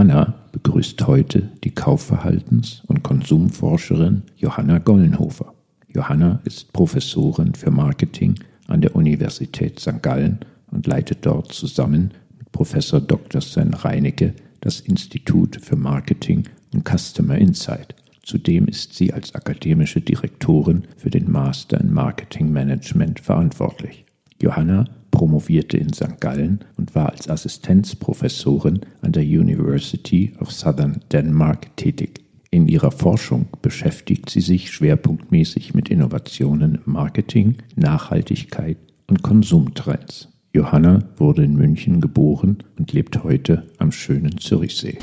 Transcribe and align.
Johanna 0.00 0.32
begrüßt 0.52 1.06
heute 1.06 1.50
die 1.62 1.72
Kaufverhaltens- 1.72 2.82
und 2.86 3.02
Konsumforscherin 3.02 4.22
Johanna 4.38 4.78
Gollenhofer. 4.78 5.52
Johanna 5.88 6.40
ist 6.44 6.72
Professorin 6.72 7.54
für 7.54 7.70
Marketing 7.70 8.34
an 8.66 8.80
der 8.80 8.96
Universität 8.96 9.78
St. 9.78 10.02
Gallen 10.02 10.38
und 10.70 10.86
leitet 10.86 11.26
dort 11.26 11.52
zusammen 11.52 12.12
mit 12.38 12.50
Professor 12.50 12.98
Dr. 12.98 13.42
Sven 13.42 13.74
Reinecke 13.74 14.32
das 14.62 14.80
Institut 14.80 15.58
für 15.60 15.76
Marketing 15.76 16.48
und 16.72 16.88
Customer 16.88 17.36
Insight. 17.36 17.94
Zudem 18.22 18.68
ist 18.68 18.94
sie 18.94 19.12
als 19.12 19.34
akademische 19.34 20.00
Direktorin 20.00 20.84
für 20.96 21.10
den 21.10 21.30
Master 21.30 21.78
in 21.78 21.92
Marketing 21.92 22.50
Management 22.50 23.20
verantwortlich. 23.20 24.06
Johanna 24.40 24.86
promovierte 25.10 25.76
in 25.76 25.92
St. 25.92 26.20
Gallen 26.20 26.60
und 26.76 26.94
war 26.94 27.10
als 27.10 27.28
Assistenzprofessorin 27.28 28.80
an 29.02 29.12
der 29.12 29.24
University 29.24 30.32
of 30.40 30.52
Southern 30.52 31.00
Denmark 31.12 31.76
tätig. 31.76 32.20
In 32.50 32.66
ihrer 32.66 32.90
Forschung 32.90 33.46
beschäftigt 33.62 34.28
sie 34.28 34.40
sich 34.40 34.72
schwerpunktmäßig 34.72 35.74
mit 35.74 35.88
Innovationen 35.88 36.80
im 36.84 36.92
Marketing, 36.92 37.56
Nachhaltigkeit 37.76 38.76
und 39.06 39.22
Konsumtrends. 39.22 40.28
Johanna 40.52 40.98
wurde 41.16 41.44
in 41.44 41.54
München 41.54 42.00
geboren 42.00 42.58
und 42.76 42.92
lebt 42.92 43.22
heute 43.22 43.68
am 43.78 43.92
schönen 43.92 44.38
Zürichsee. 44.38 44.98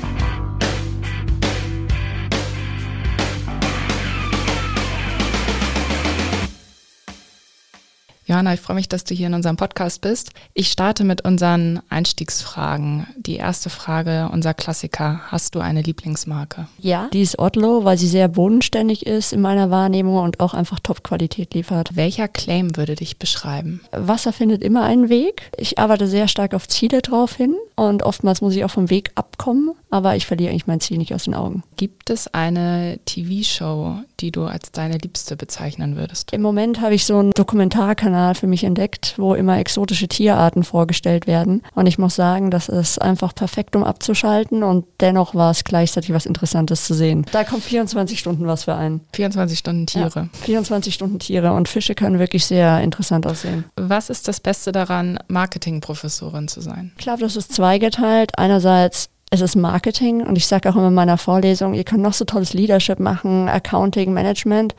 Johanna, 8.28 8.52
ich 8.52 8.60
freue 8.60 8.74
mich, 8.76 8.90
dass 8.90 9.04
du 9.04 9.14
hier 9.14 9.28
in 9.28 9.32
unserem 9.32 9.56
Podcast 9.56 10.02
bist. 10.02 10.32
Ich 10.52 10.70
starte 10.70 11.02
mit 11.02 11.24
unseren 11.24 11.80
Einstiegsfragen. 11.88 13.06
Die 13.16 13.36
erste 13.36 13.70
Frage, 13.70 14.28
unser 14.30 14.52
Klassiker. 14.52 15.22
Hast 15.28 15.54
du 15.54 15.60
eine 15.60 15.80
Lieblingsmarke? 15.80 16.68
Ja, 16.78 17.08
die 17.14 17.22
ist 17.22 17.38
Otlo, 17.38 17.86
weil 17.86 17.96
sie 17.96 18.06
sehr 18.06 18.28
bodenständig 18.28 19.06
ist 19.06 19.32
in 19.32 19.40
meiner 19.40 19.70
Wahrnehmung 19.70 20.22
und 20.22 20.40
auch 20.40 20.52
einfach 20.52 20.78
Top-Qualität 20.78 21.54
liefert. 21.54 21.96
Welcher 21.96 22.28
Claim 22.28 22.76
würde 22.76 22.96
dich 22.96 23.18
beschreiben? 23.18 23.80
Wasser 23.92 24.34
findet 24.34 24.62
immer 24.62 24.82
einen 24.82 25.08
Weg. 25.08 25.50
Ich 25.56 25.78
arbeite 25.78 26.06
sehr 26.06 26.28
stark 26.28 26.52
auf 26.52 26.68
Ziele 26.68 27.00
drauf 27.00 27.34
hin 27.34 27.54
und 27.76 28.02
oftmals 28.02 28.42
muss 28.42 28.54
ich 28.54 28.62
auch 28.62 28.70
vom 28.70 28.90
Weg 28.90 29.10
abkommen, 29.14 29.70
aber 29.88 30.16
ich 30.16 30.26
verliere 30.26 30.50
eigentlich 30.50 30.66
mein 30.66 30.80
Ziel 30.80 30.98
nicht 30.98 31.14
aus 31.14 31.24
den 31.24 31.34
Augen. 31.34 31.62
Gibt 31.76 32.10
es 32.10 32.28
eine 32.34 32.98
TV-Show, 33.06 34.00
die 34.20 34.32
du 34.32 34.44
als 34.44 34.70
deine 34.70 34.98
Liebste 34.98 35.34
bezeichnen 35.34 35.96
würdest? 35.96 36.34
Im 36.34 36.42
Moment 36.42 36.82
habe 36.82 36.94
ich 36.94 37.06
so 37.06 37.16
einen 37.16 37.30
Dokumentarkanal 37.30 38.17
für 38.34 38.46
mich 38.46 38.64
entdeckt, 38.64 39.14
wo 39.16 39.34
immer 39.34 39.58
exotische 39.58 40.08
Tierarten 40.08 40.64
vorgestellt 40.64 41.26
werden. 41.26 41.62
Und 41.74 41.86
ich 41.86 41.98
muss 41.98 42.14
sagen, 42.14 42.50
das 42.50 42.68
ist 42.68 43.00
einfach 43.00 43.34
perfekt, 43.34 43.76
um 43.76 43.84
abzuschalten. 43.84 44.62
Und 44.62 44.84
dennoch 45.00 45.34
war 45.34 45.50
es 45.50 45.64
gleichzeitig 45.64 46.12
was 46.12 46.26
Interessantes 46.26 46.84
zu 46.84 46.94
sehen. 46.94 47.26
Da 47.32 47.44
kommt 47.44 47.62
24 47.62 48.18
Stunden 48.18 48.46
was 48.46 48.64
für 48.64 48.74
einen. 48.74 49.00
24 49.14 49.58
Stunden 49.58 49.86
Tiere. 49.86 50.28
Ja, 50.32 50.38
24 50.42 50.94
Stunden 50.94 51.18
Tiere. 51.18 51.52
Und 51.52 51.68
Fische 51.68 51.94
können 51.94 52.18
wirklich 52.18 52.46
sehr 52.46 52.80
interessant 52.80 53.26
aussehen. 53.26 53.64
Was 53.76 54.10
ist 54.10 54.28
das 54.28 54.40
Beste 54.40 54.72
daran, 54.72 55.18
Marketingprofessorin 55.28 56.48
zu 56.48 56.60
sein? 56.60 56.92
Ich 56.98 57.04
glaube, 57.04 57.20
das 57.20 57.36
ist 57.36 57.52
zweigeteilt. 57.52 58.38
Einerseits 58.38 59.10
es 59.30 59.40
ist 59.42 59.56
Marketing 59.56 60.22
und 60.22 60.36
ich 60.36 60.46
sage 60.46 60.70
auch 60.70 60.76
immer 60.76 60.88
in 60.88 60.94
meiner 60.94 61.18
Vorlesung, 61.18 61.74
ihr 61.74 61.84
könnt 61.84 62.02
noch 62.02 62.14
so 62.14 62.24
tolles 62.24 62.54
Leadership 62.54 62.98
machen, 62.98 63.48
Accounting, 63.48 64.12
Management. 64.12 64.74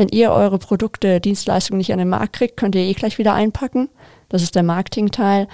Wenn 0.00 0.08
ihr 0.08 0.32
eure 0.32 0.58
Produkte, 0.58 1.20
Dienstleistungen 1.20 1.76
nicht 1.76 1.92
an 1.92 1.98
den 1.98 2.08
Markt 2.08 2.32
kriegt, 2.32 2.56
könnt 2.56 2.74
ihr 2.74 2.80
eh 2.80 2.94
gleich 2.94 3.18
wieder 3.18 3.34
einpacken. 3.34 3.90
Das 4.30 4.42
ist 4.42 4.54
der 4.54 4.62
Marketing-Teil. 4.62 5.46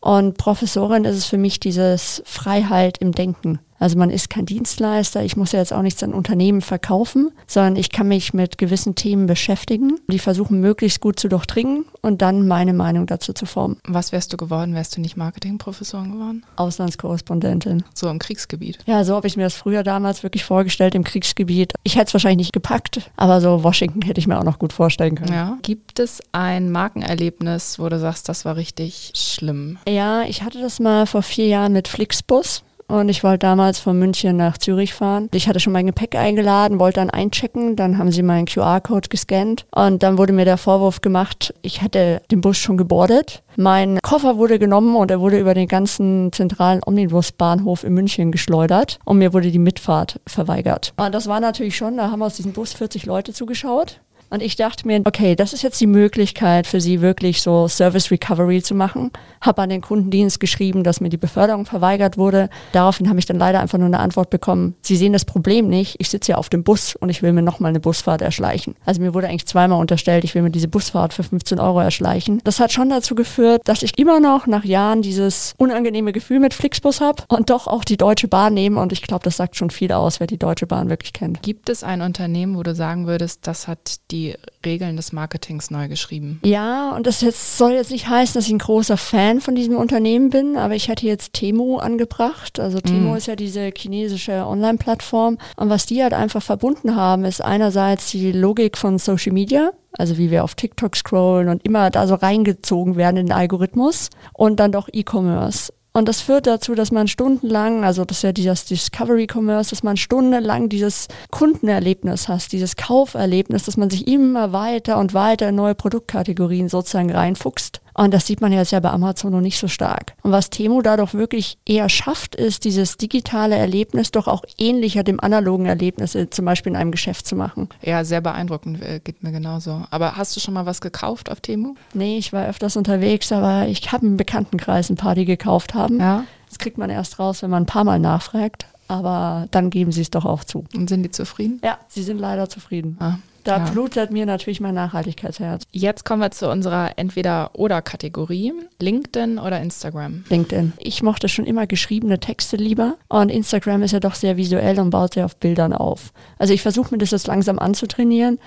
Und 0.00 0.36
Professorin 0.36 1.06
ist 1.06 1.16
es 1.16 1.24
für 1.24 1.38
mich 1.38 1.60
dieses 1.60 2.22
Freiheit 2.26 2.98
im 2.98 3.12
Denken. 3.12 3.58
Also 3.78 3.98
man 3.98 4.10
ist 4.10 4.30
kein 4.30 4.46
Dienstleister, 4.46 5.22
ich 5.22 5.36
muss 5.36 5.52
ja 5.52 5.58
jetzt 5.58 5.72
auch 5.72 5.82
nichts 5.82 6.02
an 6.02 6.14
Unternehmen 6.14 6.60
verkaufen, 6.60 7.30
sondern 7.46 7.76
ich 7.76 7.90
kann 7.90 8.08
mich 8.08 8.34
mit 8.34 8.58
gewissen 8.58 8.94
Themen 8.94 9.26
beschäftigen, 9.26 9.98
die 10.08 10.18
versuchen 10.18 10.60
möglichst 10.60 11.00
gut 11.00 11.18
zu 11.20 11.28
durchdringen 11.28 11.84
und 12.00 12.22
dann 12.22 12.46
meine 12.46 12.72
Meinung 12.72 13.06
dazu 13.06 13.32
zu 13.32 13.46
formen. 13.46 13.78
Was 13.86 14.12
wärst 14.12 14.32
du 14.32 14.36
geworden, 14.36 14.74
wärst 14.74 14.96
du 14.96 15.00
nicht 15.00 15.16
Marketingprofessorin 15.16 16.12
geworden? 16.12 16.44
Auslandskorrespondentin. 16.56 17.84
So 17.94 18.08
im 18.08 18.18
Kriegsgebiet? 18.18 18.78
Ja, 18.86 19.04
so 19.04 19.14
habe 19.14 19.26
ich 19.26 19.36
mir 19.36 19.44
das 19.44 19.54
früher 19.54 19.82
damals 19.82 20.22
wirklich 20.22 20.44
vorgestellt 20.44 20.94
im 20.94 21.04
Kriegsgebiet. 21.04 21.74
Ich 21.82 21.96
hätte 21.96 22.06
es 22.06 22.14
wahrscheinlich 22.14 22.46
nicht 22.46 22.52
gepackt, 22.52 23.10
aber 23.16 23.40
so 23.40 23.62
Washington 23.62 24.02
hätte 24.02 24.20
ich 24.20 24.26
mir 24.26 24.38
auch 24.38 24.44
noch 24.44 24.58
gut 24.58 24.72
vorstellen 24.72 25.16
können. 25.16 25.32
Ja. 25.32 25.58
Gibt 25.62 25.98
es 25.98 26.20
ein 26.32 26.70
Markenerlebnis, 26.70 27.78
wo 27.78 27.88
du 27.88 27.98
sagst, 27.98 28.28
das 28.28 28.44
war 28.44 28.56
richtig 28.56 29.12
schlimm? 29.14 29.78
Ja, 29.88 30.22
ich 30.22 30.42
hatte 30.42 30.60
das 30.60 30.80
mal 30.80 31.06
vor 31.06 31.22
vier 31.22 31.46
Jahren 31.46 31.72
mit 31.72 31.88
Flixbus 31.88 32.62
und 32.88 33.08
ich 33.08 33.24
wollte 33.24 33.40
damals 33.40 33.78
von 33.78 33.98
München 33.98 34.36
nach 34.36 34.58
Zürich 34.58 34.94
fahren. 34.94 35.28
Ich 35.32 35.48
hatte 35.48 35.60
schon 35.60 35.72
mein 35.72 35.86
Gepäck 35.86 36.14
eingeladen, 36.14 36.78
wollte 36.78 37.00
dann 37.00 37.10
einchecken, 37.10 37.76
dann 37.76 37.98
haben 37.98 38.12
sie 38.12 38.22
meinen 38.22 38.46
QR-Code 38.46 39.08
gescannt 39.08 39.66
und 39.74 40.02
dann 40.02 40.18
wurde 40.18 40.32
mir 40.32 40.44
der 40.44 40.56
Vorwurf 40.56 41.00
gemacht, 41.00 41.54
ich 41.62 41.82
hätte 41.82 42.22
den 42.30 42.40
Bus 42.40 42.58
schon 42.58 42.76
gebordet. 42.76 43.42
Mein 43.56 43.98
Koffer 44.02 44.36
wurde 44.36 44.58
genommen 44.58 44.96
und 44.96 45.10
er 45.10 45.20
wurde 45.20 45.38
über 45.38 45.54
den 45.54 45.68
ganzen 45.68 46.30
zentralen 46.32 46.80
Omnibusbahnhof 46.84 47.84
in 47.84 47.94
München 47.94 48.30
geschleudert 48.30 48.98
und 49.04 49.18
mir 49.18 49.32
wurde 49.32 49.50
die 49.50 49.58
Mitfahrt 49.58 50.20
verweigert. 50.26 50.92
Und 50.96 51.14
das 51.14 51.26
war 51.26 51.40
natürlich 51.40 51.76
schon, 51.76 51.96
da 51.96 52.10
haben 52.10 52.22
aus 52.22 52.36
diesem 52.36 52.52
Bus 52.52 52.74
40 52.74 53.06
Leute 53.06 53.32
zugeschaut. 53.32 54.00
Und 54.30 54.42
ich 54.42 54.56
dachte 54.56 54.86
mir, 54.86 55.02
okay, 55.04 55.36
das 55.36 55.52
ist 55.52 55.62
jetzt 55.62 55.80
die 55.80 55.86
Möglichkeit 55.86 56.66
für 56.66 56.80
Sie 56.80 57.00
wirklich 57.00 57.42
so 57.42 57.68
Service 57.68 58.10
Recovery 58.10 58.62
zu 58.62 58.74
machen. 58.74 59.10
Habe 59.40 59.62
an 59.62 59.70
den 59.70 59.80
Kundendienst 59.80 60.40
geschrieben, 60.40 60.82
dass 60.82 61.00
mir 61.00 61.08
die 61.08 61.16
Beförderung 61.16 61.64
verweigert 61.64 62.18
wurde. 62.18 62.50
Daraufhin 62.72 63.08
habe 63.08 63.18
ich 63.18 63.26
dann 63.26 63.38
leider 63.38 63.60
einfach 63.60 63.78
nur 63.78 63.86
eine 63.86 64.00
Antwort 64.00 64.30
bekommen. 64.30 64.74
Sie 64.82 64.96
sehen 64.96 65.12
das 65.12 65.24
Problem 65.24 65.68
nicht. 65.68 65.96
Ich 65.98 66.10
sitze 66.10 66.32
ja 66.32 66.38
auf 66.38 66.48
dem 66.48 66.64
Bus 66.64 66.96
und 66.96 67.08
ich 67.08 67.22
will 67.22 67.32
mir 67.32 67.42
nochmal 67.42 67.70
eine 67.70 67.80
Busfahrt 67.80 68.22
erschleichen. 68.22 68.74
Also 68.84 69.00
mir 69.00 69.14
wurde 69.14 69.28
eigentlich 69.28 69.46
zweimal 69.46 69.80
unterstellt, 69.80 70.24
ich 70.24 70.34
will 70.34 70.42
mir 70.42 70.50
diese 70.50 70.68
Busfahrt 70.68 71.14
für 71.14 71.22
15 71.22 71.60
Euro 71.60 71.80
erschleichen. 71.80 72.40
Das 72.44 72.58
hat 72.58 72.72
schon 72.72 72.90
dazu 72.90 73.14
geführt, 73.14 73.62
dass 73.64 73.82
ich 73.82 73.98
immer 73.98 74.20
noch 74.20 74.46
nach 74.46 74.64
Jahren 74.64 75.02
dieses 75.02 75.54
unangenehme 75.58 76.12
Gefühl 76.12 76.40
mit 76.40 76.54
Flixbus 76.54 77.00
habe 77.00 77.22
und 77.28 77.50
doch 77.50 77.66
auch 77.66 77.84
die 77.84 77.96
Deutsche 77.96 78.28
Bahn 78.28 78.54
nehme. 78.54 78.80
Und 78.80 78.92
ich 78.92 79.02
glaube, 79.02 79.24
das 79.24 79.36
sagt 79.36 79.56
schon 79.56 79.70
viel 79.70 79.92
aus, 79.92 80.18
wer 80.18 80.26
die 80.26 80.38
Deutsche 80.38 80.66
Bahn 80.66 80.88
wirklich 80.88 81.12
kennt. 81.12 81.42
Gibt 81.42 81.68
es 81.68 81.84
ein 81.84 82.02
Unternehmen, 82.02 82.56
wo 82.56 82.62
du 82.62 82.74
sagen 82.74 83.06
würdest, 83.06 83.46
das 83.46 83.68
hat 83.68 83.96
die 84.10 84.15
die 84.16 84.34
Regeln 84.64 84.96
des 84.96 85.12
Marketings 85.12 85.70
neu 85.70 85.88
geschrieben. 85.88 86.40
Ja, 86.42 86.94
und 86.94 87.06
das 87.06 87.20
jetzt 87.20 87.58
soll 87.58 87.72
jetzt 87.72 87.90
nicht 87.90 88.08
heißen, 88.08 88.34
dass 88.34 88.46
ich 88.46 88.52
ein 88.52 88.58
großer 88.58 88.96
Fan 88.96 89.40
von 89.40 89.54
diesem 89.54 89.76
Unternehmen 89.76 90.30
bin, 90.30 90.56
aber 90.56 90.74
ich 90.74 90.88
hätte 90.88 91.06
jetzt 91.06 91.34
Temu 91.34 91.78
angebracht. 91.78 92.58
Also 92.58 92.80
Temu 92.80 93.12
mm. 93.12 93.16
ist 93.16 93.26
ja 93.26 93.36
diese 93.36 93.70
chinesische 93.74 94.46
Online-Plattform. 94.46 95.38
Und 95.56 95.68
was 95.68 95.86
die 95.86 96.02
halt 96.02 96.14
einfach 96.14 96.42
verbunden 96.42 96.96
haben, 96.96 97.24
ist 97.24 97.42
einerseits 97.42 98.10
die 98.10 98.32
Logik 98.32 98.76
von 98.76 98.98
Social 98.98 99.32
Media, 99.32 99.72
also 99.92 100.18
wie 100.18 100.30
wir 100.30 100.44
auf 100.44 100.54
TikTok 100.54 100.96
scrollen 100.96 101.48
und 101.48 101.64
immer 101.64 101.90
da 101.90 102.06
so 102.06 102.14
reingezogen 102.14 102.96
werden 102.96 103.18
in 103.18 103.26
den 103.26 103.32
Algorithmus 103.32 104.10
und 104.32 104.58
dann 104.58 104.72
doch 104.72 104.88
E-Commerce. 104.92 105.72
Und 105.96 106.10
das 106.10 106.20
führt 106.20 106.46
dazu, 106.46 106.74
dass 106.74 106.92
man 106.92 107.08
stundenlang, 107.08 107.82
also 107.82 108.04
das 108.04 108.18
ist 108.18 108.22
ja 108.22 108.32
dieses 108.32 108.66
Discovery 108.66 109.26
Commerce, 109.32 109.70
dass 109.70 109.82
man 109.82 109.96
stundenlang 109.96 110.68
dieses 110.68 111.08
Kundenerlebnis 111.30 112.28
hast, 112.28 112.52
dieses 112.52 112.76
Kauferlebnis, 112.76 113.62
dass 113.62 113.78
man 113.78 113.88
sich 113.88 114.06
immer 114.06 114.52
weiter 114.52 114.98
und 114.98 115.14
weiter 115.14 115.48
in 115.48 115.54
neue 115.54 115.74
Produktkategorien 115.74 116.68
sozusagen 116.68 117.10
reinfuchst. 117.10 117.80
Und 117.96 118.12
das 118.12 118.26
sieht 118.26 118.40
man 118.40 118.52
jetzt 118.52 118.72
ja 118.72 118.80
bei 118.80 118.90
Amazon 118.90 119.32
noch 119.32 119.40
nicht 119.40 119.58
so 119.58 119.68
stark. 119.68 120.14
Und 120.22 120.32
was 120.32 120.50
Temo 120.50 120.82
da 120.82 120.96
doch 120.96 121.14
wirklich 121.14 121.58
eher 121.64 121.88
schafft, 121.88 122.34
ist 122.34 122.64
dieses 122.64 122.98
digitale 122.98 123.56
Erlebnis 123.56 124.10
doch 124.10 124.28
auch 124.28 124.44
ähnlicher 124.58 125.02
dem 125.02 125.18
analogen 125.18 125.66
Erlebnis 125.66 126.14
äh, 126.14 126.28
zum 126.28 126.44
Beispiel 126.44 126.72
in 126.72 126.76
einem 126.76 126.90
Geschäft 126.90 127.26
zu 127.26 127.36
machen. 127.36 127.68
Ja, 127.82 128.04
sehr 128.04 128.20
beeindruckend, 128.20 128.82
äh, 128.82 129.00
geht 129.02 129.22
mir 129.22 129.32
genauso. 129.32 129.84
Aber 129.90 130.16
hast 130.16 130.36
du 130.36 130.40
schon 130.40 130.54
mal 130.54 130.66
was 130.66 130.80
gekauft 130.80 131.30
auf 131.30 131.40
Temo? 131.40 131.74
Nee, 131.94 132.18
ich 132.18 132.32
war 132.32 132.46
öfters 132.46 132.76
unterwegs, 132.76 133.32
aber 133.32 133.66
ich 133.66 133.90
habe 133.92 134.04
im 134.04 134.16
Bekanntenkreis 134.16 134.90
ein 134.90 134.96
paar, 134.96 135.14
die 135.14 135.24
gekauft 135.24 135.74
haben. 135.74 135.98
Ja. 135.98 136.24
Das 136.48 136.58
kriegt 136.58 136.76
man 136.76 136.90
erst 136.90 137.18
raus, 137.18 137.42
wenn 137.42 137.50
man 137.50 137.62
ein 137.62 137.66
paar 137.66 137.84
Mal 137.84 137.98
nachfragt. 137.98 138.66
Aber 138.88 139.48
dann 139.50 139.70
geben 139.70 139.90
sie 139.90 140.02
es 140.02 140.10
doch 140.10 140.24
auch 140.24 140.44
zu. 140.44 140.64
Und 140.74 140.88
sind 140.88 141.02
die 141.02 141.10
zufrieden? 141.10 141.60
Ja, 141.64 141.78
sie 141.88 142.02
sind 142.02 142.18
leider 142.18 142.48
zufrieden. 142.48 142.96
Ah. 143.00 143.16
Da 143.46 143.58
ja. 143.58 143.70
blutet 143.70 144.10
mir 144.10 144.26
natürlich 144.26 144.60
mein 144.60 144.74
Nachhaltigkeitsherz. 144.74 145.62
Jetzt 145.70 146.04
kommen 146.04 146.20
wir 146.20 146.32
zu 146.32 146.50
unserer 146.50 146.98
Entweder-Oder-Kategorie. 146.98 148.52
LinkedIn 148.80 149.38
oder 149.38 149.60
Instagram? 149.60 150.24
LinkedIn. 150.28 150.72
Ich 150.78 151.00
mochte 151.04 151.28
schon 151.28 151.46
immer 151.46 151.68
geschriebene 151.68 152.18
Texte 152.18 152.56
lieber 152.56 152.96
und 153.08 153.30
Instagram 153.30 153.84
ist 153.84 153.92
ja 153.92 154.00
doch 154.00 154.16
sehr 154.16 154.36
visuell 154.36 154.80
und 154.80 154.90
baut 154.90 155.14
sehr 155.14 155.24
auf 155.24 155.36
Bildern 155.36 155.72
auf. 155.72 156.12
Also 156.38 156.54
ich 156.54 156.62
versuche 156.62 156.92
mir 156.92 156.98
das 156.98 157.12
jetzt 157.12 157.28
langsam 157.28 157.60
anzutrainieren. 157.60 158.40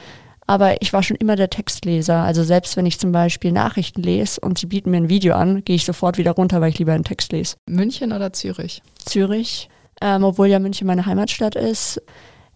Aber 0.48 0.82
ich 0.82 0.92
war 0.92 1.04
schon 1.04 1.16
immer 1.16 1.38
der 1.38 1.50
Textleser. 1.50 2.24
Also 2.24 2.44
selbst 2.44 2.76
wenn 2.76 2.86
ich 2.86 3.00
zum 3.00 3.14
Beispiel 3.14 3.54
Nachrichten 3.54 4.02
lese 4.02 4.42
und 4.42 4.58
sie 4.58 4.66
bieten 4.66 4.92
mir 4.92 4.98
ein 4.98 5.08
Video 5.08 5.36
an, 5.36 5.64
gehe 5.64 5.78
ich 5.78 5.86
sofort 5.86 6.18
wieder 6.18 6.32
runter, 6.32 6.60
weil 6.60 6.72
ich 6.72 6.80
lieber 6.80 6.92
einen 6.92 7.04
Text 7.06 7.32
lese. 7.32 7.56
München 7.68 8.12
oder 8.12 8.34
Zürich? 8.34 8.82
Zürich, 9.06 9.70
ähm, 10.02 10.26
obwohl 10.26 10.48
ja 10.48 10.60
München 10.60 10.88
meine 10.88 11.06
Heimatstadt 11.06 11.56
ist 11.56 12.02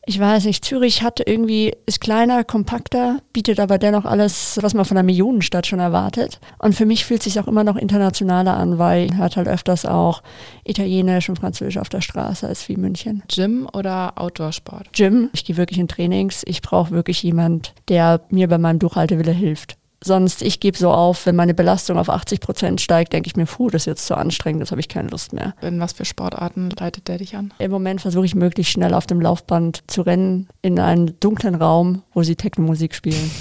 ich 0.05 0.19
weiß 0.19 0.45
nicht, 0.45 0.65
Zürich 0.65 1.01
hat 1.01 1.21
irgendwie, 1.25 1.73
ist 1.85 2.01
kleiner, 2.01 2.43
kompakter, 2.43 3.19
bietet 3.31 3.59
aber 3.59 3.77
dennoch 3.77 4.05
alles, 4.05 4.59
was 4.61 4.73
man 4.73 4.85
von 4.85 4.97
einer 4.97 5.05
Millionenstadt 5.05 5.65
schon 5.65 5.79
erwartet. 5.79 6.39
Und 6.59 6.75
für 6.75 6.85
mich 6.85 7.05
fühlt 7.05 7.21
es 7.21 7.25
sich 7.33 7.39
auch 7.39 7.47
immer 7.47 7.63
noch 7.63 7.77
internationaler 7.77 8.57
an, 8.57 8.77
weil 8.77 9.07
man 9.07 9.17
hört 9.17 9.37
halt 9.37 9.47
öfters 9.47 9.85
auch 9.85 10.21
Italienisch 10.65 11.29
und 11.29 11.39
Französisch 11.39 11.77
auf 11.77 11.89
der 11.89 12.01
Straße 12.01 12.47
als 12.47 12.67
wie 12.67 12.75
München. 12.75 13.23
Gym 13.27 13.67
oder 13.73 14.13
Outdoor-Sport? 14.15 14.91
Gym. 14.93 15.29
Ich 15.33 15.45
gehe 15.45 15.57
wirklich 15.57 15.79
in 15.79 15.87
Trainings. 15.87 16.43
Ich 16.45 16.61
brauche 16.61 16.91
wirklich 16.91 17.23
jemand, 17.23 17.73
der 17.87 18.21
mir 18.29 18.49
bei 18.49 18.57
meinem 18.57 18.79
Durchhaltewille 18.79 19.31
hilft. 19.31 19.77
Sonst, 20.03 20.41
ich 20.41 20.59
gebe 20.59 20.77
so 20.77 20.91
auf, 20.91 21.25
wenn 21.25 21.35
meine 21.35 21.53
Belastung 21.53 21.97
auf 21.97 22.09
80 22.09 22.41
Prozent 22.41 22.81
steigt, 22.81 23.13
denke 23.13 23.27
ich 23.27 23.35
mir, 23.35 23.45
puh, 23.45 23.69
das 23.69 23.83
ist 23.83 23.85
jetzt 23.85 24.05
zu 24.05 24.15
anstrengend, 24.15 24.61
das 24.61 24.71
habe 24.71 24.81
ich 24.81 24.89
keine 24.89 25.07
Lust 25.07 25.31
mehr. 25.31 25.53
In 25.61 25.79
was 25.79 25.93
für 25.93 26.03
Sportarten 26.03 26.69
leitet 26.77 27.07
der 27.07 27.19
dich 27.19 27.35
an? 27.35 27.53
Im 27.57 27.71
Moment 27.71 28.01
versuche 28.01 28.25
ich 28.25 28.35
möglichst 28.35 28.73
schnell 28.73 28.93
auf 28.93 29.07
dem 29.07 29.21
Laufband 29.21 29.83
zu 29.87 30.01
rennen, 30.01 30.49
in 30.61 30.79
einen 30.79 31.19
dunklen 31.21 31.55
Raum, 31.55 32.03
wo 32.13 32.23
sie 32.23 32.35
Techno-Musik 32.35 32.95
spielen. 32.95 33.31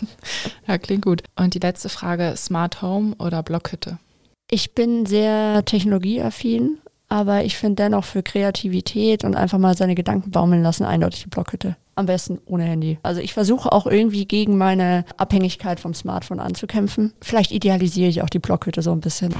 ja, 0.66 0.78
klingt 0.78 1.04
gut. 1.04 1.22
Und 1.36 1.54
die 1.54 1.60
letzte 1.60 1.88
Frage, 1.88 2.34
Smart 2.36 2.82
Home 2.82 3.14
oder 3.18 3.42
Blockhütte? 3.42 3.98
Ich 4.50 4.74
bin 4.74 5.06
sehr 5.06 5.64
technologieaffin, 5.64 6.78
aber 7.08 7.44
ich 7.44 7.56
finde 7.56 7.84
dennoch 7.84 8.04
für 8.04 8.24
Kreativität 8.24 9.22
und 9.22 9.36
einfach 9.36 9.58
mal 9.58 9.76
seine 9.76 9.94
Gedanken 9.94 10.32
baumeln 10.32 10.62
lassen 10.62 10.84
eindeutig 10.84 11.22
die 11.22 11.28
Blockhütte. 11.28 11.76
Am 11.94 12.06
besten 12.06 12.38
ohne 12.46 12.64
Handy. 12.64 12.98
Also 13.02 13.20
ich 13.20 13.34
versuche 13.34 13.72
auch 13.72 13.86
irgendwie 13.86 14.24
gegen 14.24 14.56
meine 14.56 15.04
Abhängigkeit 15.16 15.80
vom 15.80 15.94
Smartphone 15.94 16.40
anzukämpfen. 16.40 17.12
Vielleicht 17.20 17.52
idealisiere 17.52 18.08
ich 18.08 18.22
auch 18.22 18.30
die 18.30 18.38
Blockhütte 18.38 18.82
so 18.82 18.92
ein 18.92 19.00
bisschen. 19.00 19.34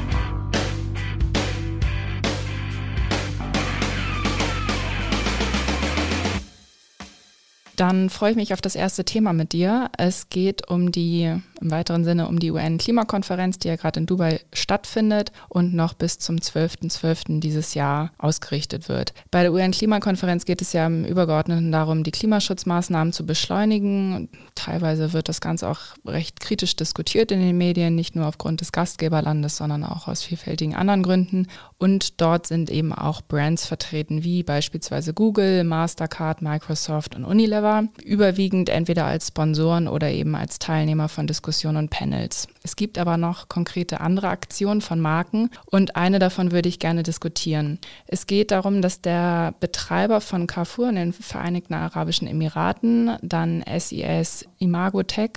Dann 7.80 8.10
freue 8.10 8.32
ich 8.32 8.36
mich 8.36 8.52
auf 8.52 8.60
das 8.60 8.74
erste 8.74 9.06
Thema 9.06 9.32
mit 9.32 9.54
dir. 9.54 9.88
Es 9.96 10.28
geht 10.28 10.68
um 10.68 10.92
die, 10.92 11.34
im 11.62 11.70
weiteren 11.70 12.04
Sinne, 12.04 12.28
um 12.28 12.38
die 12.38 12.50
UN-Klimakonferenz, 12.50 13.58
die 13.58 13.68
ja 13.68 13.76
gerade 13.76 14.00
in 14.00 14.04
Dubai 14.04 14.42
stattfindet 14.52 15.32
und 15.48 15.72
noch 15.72 15.94
bis 15.94 16.18
zum 16.18 16.36
12.12. 16.36 16.90
.12. 16.90 17.40
dieses 17.40 17.72
Jahr 17.72 18.12
ausgerichtet 18.18 18.90
wird. 18.90 19.14
Bei 19.30 19.40
der 19.40 19.54
UN-Klimakonferenz 19.54 20.44
geht 20.44 20.60
es 20.60 20.74
ja 20.74 20.84
im 20.84 21.06
Übergeordneten 21.06 21.72
darum, 21.72 22.04
die 22.04 22.10
Klimaschutzmaßnahmen 22.10 23.14
zu 23.14 23.24
beschleunigen. 23.24 24.28
Teilweise 24.54 25.14
wird 25.14 25.30
das 25.30 25.40
Ganze 25.40 25.66
auch 25.66 25.80
recht 26.04 26.38
kritisch 26.38 26.76
diskutiert 26.76 27.32
in 27.32 27.40
den 27.40 27.56
Medien, 27.56 27.94
nicht 27.94 28.14
nur 28.14 28.26
aufgrund 28.26 28.60
des 28.60 28.72
Gastgeberlandes, 28.72 29.56
sondern 29.56 29.84
auch 29.84 30.06
aus 30.06 30.22
vielfältigen 30.22 30.74
anderen 30.74 31.02
Gründen. 31.02 31.46
Und 31.78 32.20
dort 32.20 32.46
sind 32.46 32.68
eben 32.68 32.92
auch 32.92 33.22
Brands 33.22 33.64
vertreten, 33.64 34.22
wie 34.22 34.42
beispielsweise 34.42 35.14
Google, 35.14 35.64
Mastercard, 35.64 36.42
Microsoft 36.42 37.16
und 37.16 37.24
Unilever 37.24 37.69
war, 37.70 37.84
überwiegend 38.04 38.68
entweder 38.68 39.04
als 39.04 39.28
Sponsoren 39.28 39.86
oder 39.86 40.10
eben 40.10 40.34
als 40.34 40.58
Teilnehmer 40.58 41.08
von 41.08 41.26
Diskussionen 41.26 41.76
und 41.76 41.90
Panels. 41.90 42.48
Es 42.62 42.74
gibt 42.76 42.98
aber 42.98 43.16
noch 43.16 43.48
konkrete 43.48 44.00
andere 44.00 44.28
Aktionen 44.28 44.80
von 44.80 45.00
Marken 45.00 45.50
und 45.66 45.96
eine 45.96 46.18
davon 46.18 46.50
würde 46.50 46.68
ich 46.68 46.78
gerne 46.78 47.02
diskutieren. 47.02 47.78
Es 48.06 48.26
geht 48.26 48.50
darum, 48.50 48.82
dass 48.82 49.00
der 49.00 49.54
Betreiber 49.60 50.20
von 50.20 50.46
Carrefour 50.46 50.88
in 50.88 50.96
den 50.96 51.12
Vereinigten 51.12 51.74
Arabischen 51.74 52.26
Emiraten, 52.26 53.16
dann 53.22 53.62
SIS 53.78 54.46
Imagotech, 54.58 55.30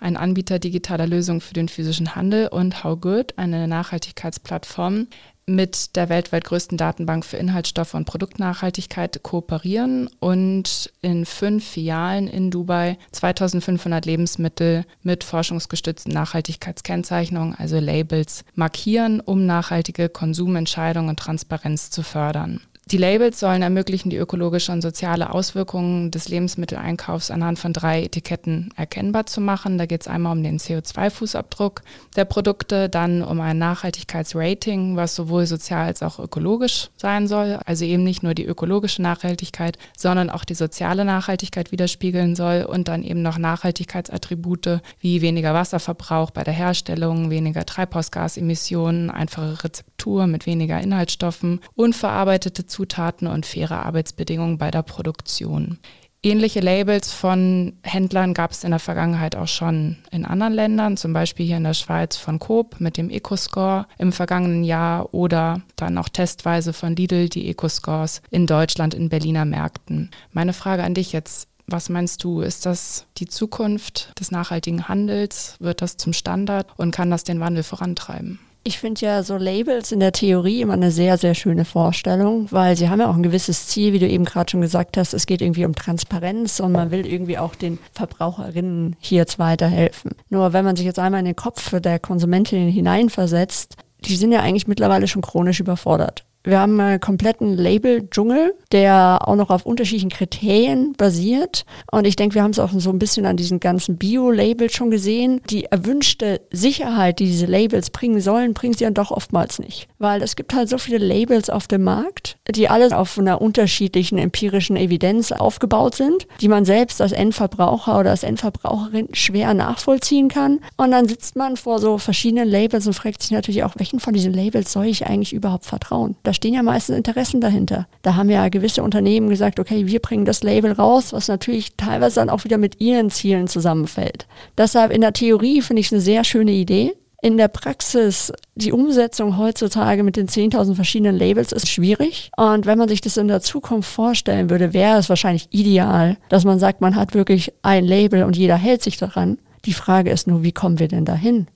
ein 0.00 0.16
Anbieter 0.16 0.58
digitaler 0.58 1.06
Lösungen 1.06 1.40
für 1.40 1.54
den 1.54 1.68
physischen 1.68 2.14
Handel 2.14 2.48
und 2.48 2.84
How 2.84 3.00
Good, 3.00 3.38
eine 3.38 3.66
Nachhaltigkeitsplattform, 3.66 5.06
mit 5.46 5.96
der 5.96 6.08
weltweit 6.08 6.44
größten 6.44 6.78
Datenbank 6.78 7.24
für 7.24 7.36
Inhaltsstoffe 7.36 7.94
und 7.94 8.04
Produktnachhaltigkeit 8.04 9.22
kooperieren 9.22 10.08
und 10.20 10.92
in 11.02 11.26
fünf 11.26 11.66
Filialen 11.66 12.28
in 12.28 12.50
Dubai 12.50 12.98
2500 13.12 14.06
Lebensmittel 14.06 14.84
mit 15.02 15.24
forschungsgestützten 15.24 16.12
Nachhaltigkeitskennzeichnungen, 16.12 17.54
also 17.54 17.78
Labels, 17.78 18.44
markieren, 18.54 19.20
um 19.20 19.46
nachhaltige 19.46 20.08
Konsumentscheidungen 20.08 21.10
und 21.10 21.18
Transparenz 21.18 21.90
zu 21.90 22.02
fördern. 22.02 22.60
Die 22.90 22.96
Labels 22.96 23.38
sollen 23.38 23.62
ermöglichen, 23.62 24.10
die 24.10 24.16
ökologische 24.16 24.72
und 24.72 24.82
soziale 24.82 25.32
Auswirkungen 25.32 26.10
des 26.10 26.28
Lebensmitteleinkaufs 26.28 27.30
anhand 27.30 27.60
von 27.60 27.72
drei 27.72 28.02
Etiketten 28.02 28.74
erkennbar 28.74 29.26
zu 29.26 29.40
machen. 29.40 29.78
Da 29.78 29.86
geht 29.86 30.00
es 30.00 30.08
einmal 30.08 30.32
um 30.32 30.42
den 30.42 30.58
CO2-Fußabdruck 30.58 31.82
der 32.16 32.24
Produkte, 32.24 32.88
dann 32.88 33.22
um 33.22 33.40
ein 33.40 33.58
Nachhaltigkeitsrating, 33.58 34.96
was 34.96 35.14
sowohl 35.14 35.46
sozial 35.46 35.86
als 35.86 36.02
auch 36.02 36.18
ökologisch 36.18 36.88
sein 36.96 37.28
soll. 37.28 37.60
Also 37.64 37.84
eben 37.84 38.02
nicht 38.02 38.24
nur 38.24 38.34
die 38.34 38.44
ökologische 38.44 39.02
Nachhaltigkeit, 39.02 39.78
sondern 39.96 40.28
auch 40.28 40.44
die 40.44 40.54
soziale 40.54 41.04
Nachhaltigkeit 41.04 41.70
widerspiegeln 41.70 42.34
soll 42.34 42.64
und 42.64 42.88
dann 42.88 43.04
eben 43.04 43.22
noch 43.22 43.38
Nachhaltigkeitsattribute 43.38 44.80
wie 44.98 45.22
weniger 45.22 45.54
Wasserverbrauch 45.54 46.32
bei 46.32 46.42
der 46.42 46.54
Herstellung, 46.54 47.30
weniger 47.30 47.64
Treibhausgasemissionen, 47.64 49.10
einfache 49.10 49.70
Rezeptur 50.00 50.26
mit 50.26 50.46
weniger 50.46 50.80
Inhaltsstoffen, 50.80 51.60
unverarbeitete 51.74 52.66
Zutaten 52.66 53.26
und 53.26 53.44
faire 53.44 53.84
Arbeitsbedingungen 53.84 54.56
bei 54.56 54.70
der 54.70 54.82
Produktion. 54.82 55.78
Ähnliche 56.22 56.60
Labels 56.60 57.12
von 57.12 57.74
Händlern 57.82 58.34
gab 58.34 58.50
es 58.50 58.64
in 58.64 58.70
der 58.70 58.78
Vergangenheit 58.78 59.36
auch 59.36 59.48
schon 59.48 59.96
in 60.10 60.26
anderen 60.26 60.52
Ländern, 60.52 60.96
zum 60.98 61.14
Beispiel 61.14 61.46
hier 61.46 61.56
in 61.56 61.64
der 61.64 61.74
Schweiz 61.74 62.16
von 62.16 62.38
Coop 62.38 62.78
mit 62.78 62.98
dem 62.98 63.08
Ecoscore 63.08 63.86
im 63.98 64.12
vergangenen 64.12 64.64
Jahr 64.64 65.14
oder 65.14 65.62
dann 65.76 65.96
auch 65.96 66.10
testweise 66.10 66.74
von 66.74 66.94
Lidl 66.94 67.30
die 67.30 67.48
Ecoscores 67.48 68.20
in 68.30 68.46
Deutschland 68.46 68.92
in 68.92 69.08
Berliner 69.08 69.46
Märkten. 69.46 70.10
Meine 70.32 70.52
Frage 70.52 70.82
an 70.82 70.94
dich 70.94 71.12
jetzt, 71.12 71.48
was 71.66 71.88
meinst 71.88 72.22
du, 72.24 72.40
ist 72.40 72.66
das 72.66 73.06
die 73.16 73.26
Zukunft 73.26 74.18
des 74.18 74.30
nachhaltigen 74.30 74.88
Handels? 74.88 75.56
Wird 75.58 75.80
das 75.80 75.96
zum 75.96 76.12
Standard 76.12 76.66
und 76.76 76.90
kann 76.90 77.10
das 77.10 77.24
den 77.24 77.40
Wandel 77.40 77.62
vorantreiben? 77.62 78.40
Ich 78.62 78.78
finde 78.78 79.00
ja 79.00 79.22
so 79.22 79.38
Labels 79.38 79.90
in 79.90 80.00
der 80.00 80.12
Theorie 80.12 80.60
immer 80.60 80.74
eine 80.74 80.90
sehr, 80.90 81.16
sehr 81.16 81.34
schöne 81.34 81.64
Vorstellung, 81.64 82.46
weil 82.50 82.76
sie 82.76 82.90
haben 82.90 83.00
ja 83.00 83.08
auch 83.08 83.14
ein 83.14 83.22
gewisses 83.22 83.68
Ziel, 83.68 83.94
wie 83.94 83.98
du 83.98 84.06
eben 84.06 84.26
gerade 84.26 84.50
schon 84.50 84.60
gesagt 84.60 84.98
hast. 84.98 85.14
Es 85.14 85.24
geht 85.24 85.40
irgendwie 85.40 85.64
um 85.64 85.74
Transparenz 85.74 86.60
und 86.60 86.72
man 86.72 86.90
will 86.90 87.06
irgendwie 87.06 87.38
auch 87.38 87.54
den 87.54 87.78
Verbraucherinnen 87.94 88.96
hier 89.00 89.18
jetzt 89.18 89.38
weiterhelfen. 89.38 90.12
Nur 90.28 90.52
wenn 90.52 90.66
man 90.66 90.76
sich 90.76 90.84
jetzt 90.84 90.98
einmal 90.98 91.20
in 91.20 91.26
den 91.26 91.36
Kopf 91.36 91.80
der 91.80 91.98
Konsumentin 91.98 92.68
hineinversetzt, 92.68 93.76
die 94.04 94.16
sind 94.16 94.30
ja 94.30 94.40
eigentlich 94.40 94.66
mittlerweile 94.66 95.08
schon 95.08 95.22
chronisch 95.22 95.60
überfordert. 95.60 96.24
Wir 96.42 96.58
haben 96.58 96.80
einen 96.80 97.00
kompletten 97.00 97.54
Label-Dschungel, 97.54 98.54
der 98.72 99.18
auch 99.26 99.36
noch 99.36 99.50
auf 99.50 99.66
unterschiedlichen 99.66 100.08
Kriterien 100.08 100.94
basiert. 100.96 101.66
Und 101.92 102.06
ich 102.06 102.16
denke, 102.16 102.34
wir 102.34 102.42
haben 102.42 102.52
es 102.52 102.58
auch 102.58 102.70
so 102.74 102.88
ein 102.88 102.98
bisschen 102.98 103.26
an 103.26 103.36
diesen 103.36 103.60
ganzen 103.60 103.98
Bio-Labels 103.98 104.72
schon 104.72 104.90
gesehen. 104.90 105.42
Die 105.50 105.66
erwünschte 105.66 106.40
Sicherheit, 106.50 107.18
die 107.18 107.26
diese 107.26 107.44
Labels 107.44 107.90
bringen 107.90 108.22
sollen, 108.22 108.54
bringen 108.54 108.72
sie 108.72 108.84
dann 108.84 108.94
doch 108.94 109.10
oftmals 109.10 109.58
nicht. 109.58 109.86
Weil 109.98 110.22
es 110.22 110.34
gibt 110.34 110.54
halt 110.54 110.70
so 110.70 110.78
viele 110.78 110.96
Labels 110.96 111.50
auf 111.50 111.66
dem 111.66 111.84
Markt, 111.84 112.38
die 112.48 112.70
alle 112.70 112.96
auf 112.96 113.18
einer 113.18 113.42
unterschiedlichen 113.42 114.16
empirischen 114.16 114.76
Evidenz 114.76 115.32
aufgebaut 115.32 115.94
sind, 115.94 116.26
die 116.40 116.48
man 116.48 116.64
selbst 116.64 117.02
als 117.02 117.12
Endverbraucher 117.12 118.00
oder 118.00 118.10
als 118.10 118.22
Endverbraucherin 118.22 119.08
schwer 119.12 119.52
nachvollziehen 119.52 120.28
kann. 120.28 120.60
Und 120.78 120.92
dann 120.92 121.06
sitzt 121.06 121.36
man 121.36 121.58
vor 121.58 121.80
so 121.80 121.98
verschiedenen 121.98 122.48
Labels 122.48 122.86
und 122.86 122.94
fragt 122.94 123.20
sich 123.20 123.32
natürlich 123.32 123.62
auch, 123.62 123.74
welchen 123.76 124.00
von 124.00 124.14
diesen 124.14 124.32
Labels 124.32 124.72
soll 124.72 124.86
ich 124.86 125.06
eigentlich 125.06 125.34
überhaupt 125.34 125.66
vertrauen? 125.66 126.16
Da 126.30 126.34
stehen 126.34 126.54
ja 126.54 126.62
meistens 126.62 126.96
Interessen 126.96 127.40
dahinter. 127.40 127.88
Da 128.02 128.14
haben 128.14 128.30
ja 128.30 128.48
gewisse 128.50 128.84
Unternehmen 128.84 129.28
gesagt, 129.28 129.58
okay, 129.58 129.88
wir 129.88 129.98
bringen 129.98 130.24
das 130.24 130.44
Label 130.44 130.70
raus, 130.70 131.12
was 131.12 131.26
natürlich 131.26 131.74
teilweise 131.76 132.20
dann 132.20 132.30
auch 132.30 132.44
wieder 132.44 132.56
mit 132.56 132.80
ihren 132.80 133.10
Zielen 133.10 133.48
zusammenfällt. 133.48 134.28
Deshalb 134.56 134.92
in 134.92 135.00
der 135.00 135.12
Theorie 135.12 135.60
finde 135.60 135.80
ich 135.80 135.86
es 135.86 135.92
eine 135.92 136.00
sehr 136.00 136.22
schöne 136.22 136.52
Idee. 136.52 136.92
In 137.20 137.36
der 137.36 137.48
Praxis, 137.48 138.32
die 138.54 138.70
Umsetzung 138.70 139.38
heutzutage 139.38 140.04
mit 140.04 140.14
den 140.14 140.28
10.000 140.28 140.76
verschiedenen 140.76 141.18
Labels 141.18 141.50
ist 141.50 141.68
schwierig. 141.68 142.30
Und 142.36 142.64
wenn 142.64 142.78
man 142.78 142.88
sich 142.88 143.00
das 143.00 143.16
in 143.16 143.26
der 143.26 143.40
Zukunft 143.40 143.90
vorstellen 143.90 144.50
würde, 144.50 144.72
wäre 144.72 144.98
es 144.98 145.08
wahrscheinlich 145.08 145.48
ideal, 145.50 146.16
dass 146.28 146.44
man 146.44 146.60
sagt, 146.60 146.80
man 146.80 146.94
hat 146.94 147.12
wirklich 147.12 147.52
ein 147.62 147.84
Label 147.84 148.22
und 148.22 148.36
jeder 148.36 148.56
hält 148.56 148.82
sich 148.82 148.98
daran. 148.98 149.38
Die 149.64 149.72
Frage 149.72 150.10
ist 150.10 150.28
nur, 150.28 150.44
wie 150.44 150.52
kommen 150.52 150.78
wir 150.78 150.86
denn 150.86 151.04
dahin? 151.04 151.48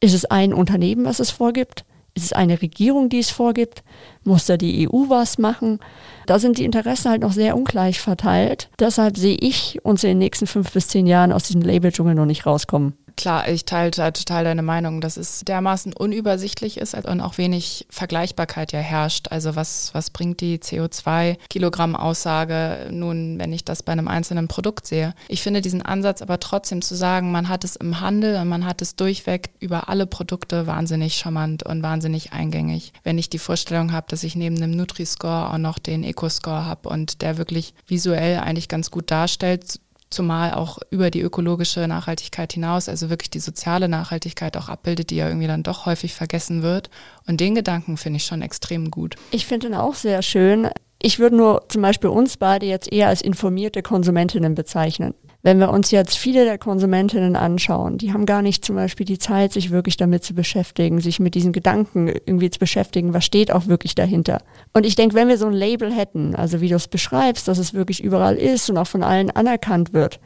Ist 0.00 0.12
es 0.12 0.26
ein 0.26 0.52
Unternehmen, 0.52 1.06
was 1.06 1.18
es 1.18 1.30
vorgibt? 1.30 1.86
Ist 2.14 2.24
es 2.24 2.32
eine 2.32 2.60
Regierung, 2.60 3.08
die 3.08 3.18
es 3.20 3.30
vorgibt? 3.30 3.82
Muss 4.24 4.46
da 4.46 4.56
die 4.56 4.88
EU 4.88 5.08
was 5.08 5.38
machen? 5.38 5.78
Da 6.26 6.38
sind 6.38 6.58
die 6.58 6.64
Interessen 6.64 7.10
halt 7.10 7.22
noch 7.22 7.32
sehr 7.32 7.56
ungleich 7.56 8.00
verteilt. 8.00 8.70
Deshalb 8.78 9.16
sehe 9.16 9.36
ich 9.38 9.78
uns 9.84 10.02
in 10.04 10.10
den 10.10 10.18
nächsten 10.18 10.46
fünf 10.46 10.72
bis 10.72 10.88
zehn 10.88 11.06
Jahren 11.06 11.32
aus 11.32 11.44
diesem 11.44 11.62
Label-Dschungel 11.62 12.14
noch 12.14 12.26
nicht 12.26 12.44
rauskommen. 12.44 12.94
Klar, 13.18 13.46
ich 13.48 13.64
teile 13.64 13.90
total 13.90 14.44
deine 14.44 14.62
Meinung, 14.62 15.00
dass 15.00 15.16
es 15.16 15.40
dermaßen 15.40 15.92
unübersichtlich 15.92 16.76
ist 16.76 16.94
und 16.94 17.20
auch 17.20 17.36
wenig 17.36 17.84
Vergleichbarkeit 17.90 18.70
ja 18.70 18.78
herrscht. 18.78 19.32
Also 19.32 19.56
was, 19.56 19.92
was 19.92 20.10
bringt 20.10 20.40
die 20.40 20.58
CO2-Kilogramm-Aussage 20.58 22.90
nun, 22.92 23.40
wenn 23.40 23.52
ich 23.52 23.64
das 23.64 23.82
bei 23.82 23.90
einem 23.90 24.06
einzelnen 24.06 24.46
Produkt 24.46 24.86
sehe? 24.86 25.16
Ich 25.26 25.42
finde 25.42 25.62
diesen 25.62 25.82
Ansatz 25.82 26.22
aber 26.22 26.38
trotzdem 26.38 26.80
zu 26.80 26.94
sagen, 26.94 27.32
man 27.32 27.48
hat 27.48 27.64
es 27.64 27.74
im 27.74 28.00
Handel 28.00 28.36
und 28.36 28.46
man 28.46 28.64
hat 28.64 28.82
es 28.82 28.94
durchweg 28.94 29.50
über 29.58 29.88
alle 29.88 30.06
Produkte 30.06 30.68
wahnsinnig 30.68 31.16
charmant 31.16 31.64
und 31.64 31.82
wahnsinnig 31.82 32.32
eingängig. 32.32 32.92
Wenn 33.02 33.18
ich 33.18 33.28
die 33.28 33.40
Vorstellung 33.40 33.90
habe, 33.90 34.06
dass 34.08 34.22
ich 34.22 34.36
neben 34.36 34.60
dem 34.60 34.70
Nutri-Score 34.70 35.52
auch 35.52 35.58
noch 35.58 35.80
den 35.80 36.04
Eco-Score 36.04 36.66
habe 36.66 36.88
und 36.88 37.20
der 37.22 37.36
wirklich 37.36 37.74
visuell 37.88 38.38
eigentlich 38.38 38.68
ganz 38.68 38.92
gut 38.92 39.10
darstellt, 39.10 39.80
zumal 40.10 40.54
auch 40.54 40.78
über 40.90 41.10
die 41.10 41.20
ökologische 41.20 41.86
Nachhaltigkeit 41.86 42.52
hinaus, 42.52 42.88
also 42.88 43.10
wirklich 43.10 43.30
die 43.30 43.40
soziale 43.40 43.88
Nachhaltigkeit 43.88 44.56
auch 44.56 44.68
abbildet, 44.68 45.10
die 45.10 45.16
ja 45.16 45.28
irgendwie 45.28 45.46
dann 45.46 45.62
doch 45.62 45.86
häufig 45.86 46.14
vergessen 46.14 46.62
wird. 46.62 46.90
Und 47.26 47.40
den 47.40 47.54
Gedanken 47.54 47.96
finde 47.96 48.18
ich 48.18 48.24
schon 48.24 48.42
extrem 48.42 48.90
gut. 48.90 49.16
Ich 49.30 49.46
finde 49.46 49.68
ihn 49.68 49.74
auch 49.74 49.94
sehr 49.94 50.22
schön. 50.22 50.68
Ich 51.00 51.18
würde 51.18 51.36
nur 51.36 51.64
zum 51.68 51.82
Beispiel 51.82 52.10
uns 52.10 52.36
beide 52.36 52.66
jetzt 52.66 52.92
eher 52.92 53.08
als 53.08 53.22
informierte 53.22 53.82
Konsumentinnen 53.82 54.54
bezeichnen. 54.54 55.14
Wenn 55.42 55.60
wir 55.60 55.70
uns 55.70 55.92
jetzt 55.92 56.18
viele 56.18 56.44
der 56.44 56.58
Konsumentinnen 56.58 57.36
anschauen, 57.36 57.96
die 57.96 58.12
haben 58.12 58.26
gar 58.26 58.42
nicht 58.42 58.64
zum 58.64 58.74
Beispiel 58.74 59.06
die 59.06 59.18
Zeit, 59.18 59.52
sich 59.52 59.70
wirklich 59.70 59.96
damit 59.96 60.24
zu 60.24 60.34
beschäftigen, 60.34 61.00
sich 61.00 61.20
mit 61.20 61.36
diesen 61.36 61.52
Gedanken 61.52 62.08
irgendwie 62.08 62.50
zu 62.50 62.58
beschäftigen, 62.58 63.14
was 63.14 63.24
steht 63.24 63.52
auch 63.52 63.68
wirklich 63.68 63.94
dahinter. 63.94 64.42
Und 64.72 64.84
ich 64.84 64.96
denke, 64.96 65.14
wenn 65.14 65.28
wir 65.28 65.38
so 65.38 65.46
ein 65.46 65.52
Label 65.52 65.92
hätten, 65.92 66.34
also 66.34 66.60
wie 66.60 66.68
du 66.68 66.74
es 66.74 66.88
beschreibst, 66.88 67.46
dass 67.46 67.58
es 67.58 67.72
wirklich 67.72 68.02
überall 68.02 68.34
ist 68.34 68.68
und 68.68 68.78
auch 68.78 68.88
von 68.88 69.04
allen 69.04 69.30
anerkannt 69.30 69.92
wird, 69.92 70.18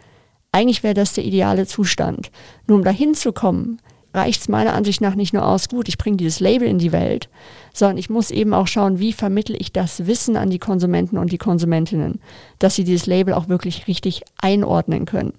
eigentlich 0.51 0.83
wäre 0.83 0.95
das 0.95 1.13
der 1.13 1.25
ideale 1.25 1.67
Zustand. 1.67 2.31
Nur 2.67 2.79
um 2.79 2.85
dahin 2.85 3.15
zu 3.15 3.33
kommen, 3.33 3.81
reicht 4.15 4.43
es 4.43 4.49
meiner 4.49 4.75
Ansicht 4.75 5.01
nach 5.01 5.15
nicht 5.15 5.33
nur 5.33 5.47
aus, 5.47 5.69
gut, 5.69 5.89
ich 5.89 5.99
bringe 5.99 6.17
dieses 6.17 6.41
Label 6.41 6.69
in 6.69 6.79
die 6.79 6.93
Welt, 6.93 7.29
sondern 7.73 7.99
ich 7.99 8.11
muss 8.11 8.31
eben 8.31 8.55
auch 8.55 8.67
schauen, 8.67 8.99
wie 8.99 9.13
vermittle 9.13 9.57
ich 9.57 9.73
das 9.73 10.07
Wissen 10.07 10.37
an 10.37 10.51
die 10.51 10.59
Konsumenten 10.59 11.19
und 11.19 11.33
die 11.33 11.39
Konsumentinnen, 11.39 12.21
dass 12.59 12.75
sie 12.75 12.85
dieses 12.85 13.07
Label 13.07 13.35
auch 13.35 13.49
wirklich 13.49 13.87
richtig 13.87 14.23
einordnen 14.41 15.07
können. 15.07 15.33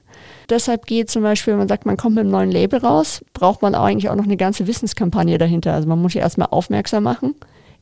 Deshalb 0.50 0.86
geht 0.86 1.10
zum 1.10 1.24
Beispiel, 1.24 1.54
wenn 1.54 1.60
man 1.60 1.68
sagt, 1.68 1.86
man 1.86 1.98
kommt 1.98 2.16
mit 2.16 2.24
einem 2.24 2.32
neuen 2.32 2.52
Label 2.52 2.80
raus, 2.80 3.24
braucht 3.34 3.62
man 3.62 3.76
eigentlich 3.76 4.10
auch 4.10 4.16
noch 4.16 4.26
eine 4.26 4.38
ganze 4.38 4.68
Wissenskampagne 4.68 5.38
dahinter. 5.38 5.74
Also 5.74 5.88
man 5.88 6.02
muss 6.02 6.14
ja 6.14 6.22
erstmal 6.22 6.50
aufmerksam 6.52 7.04
machen 7.04 7.36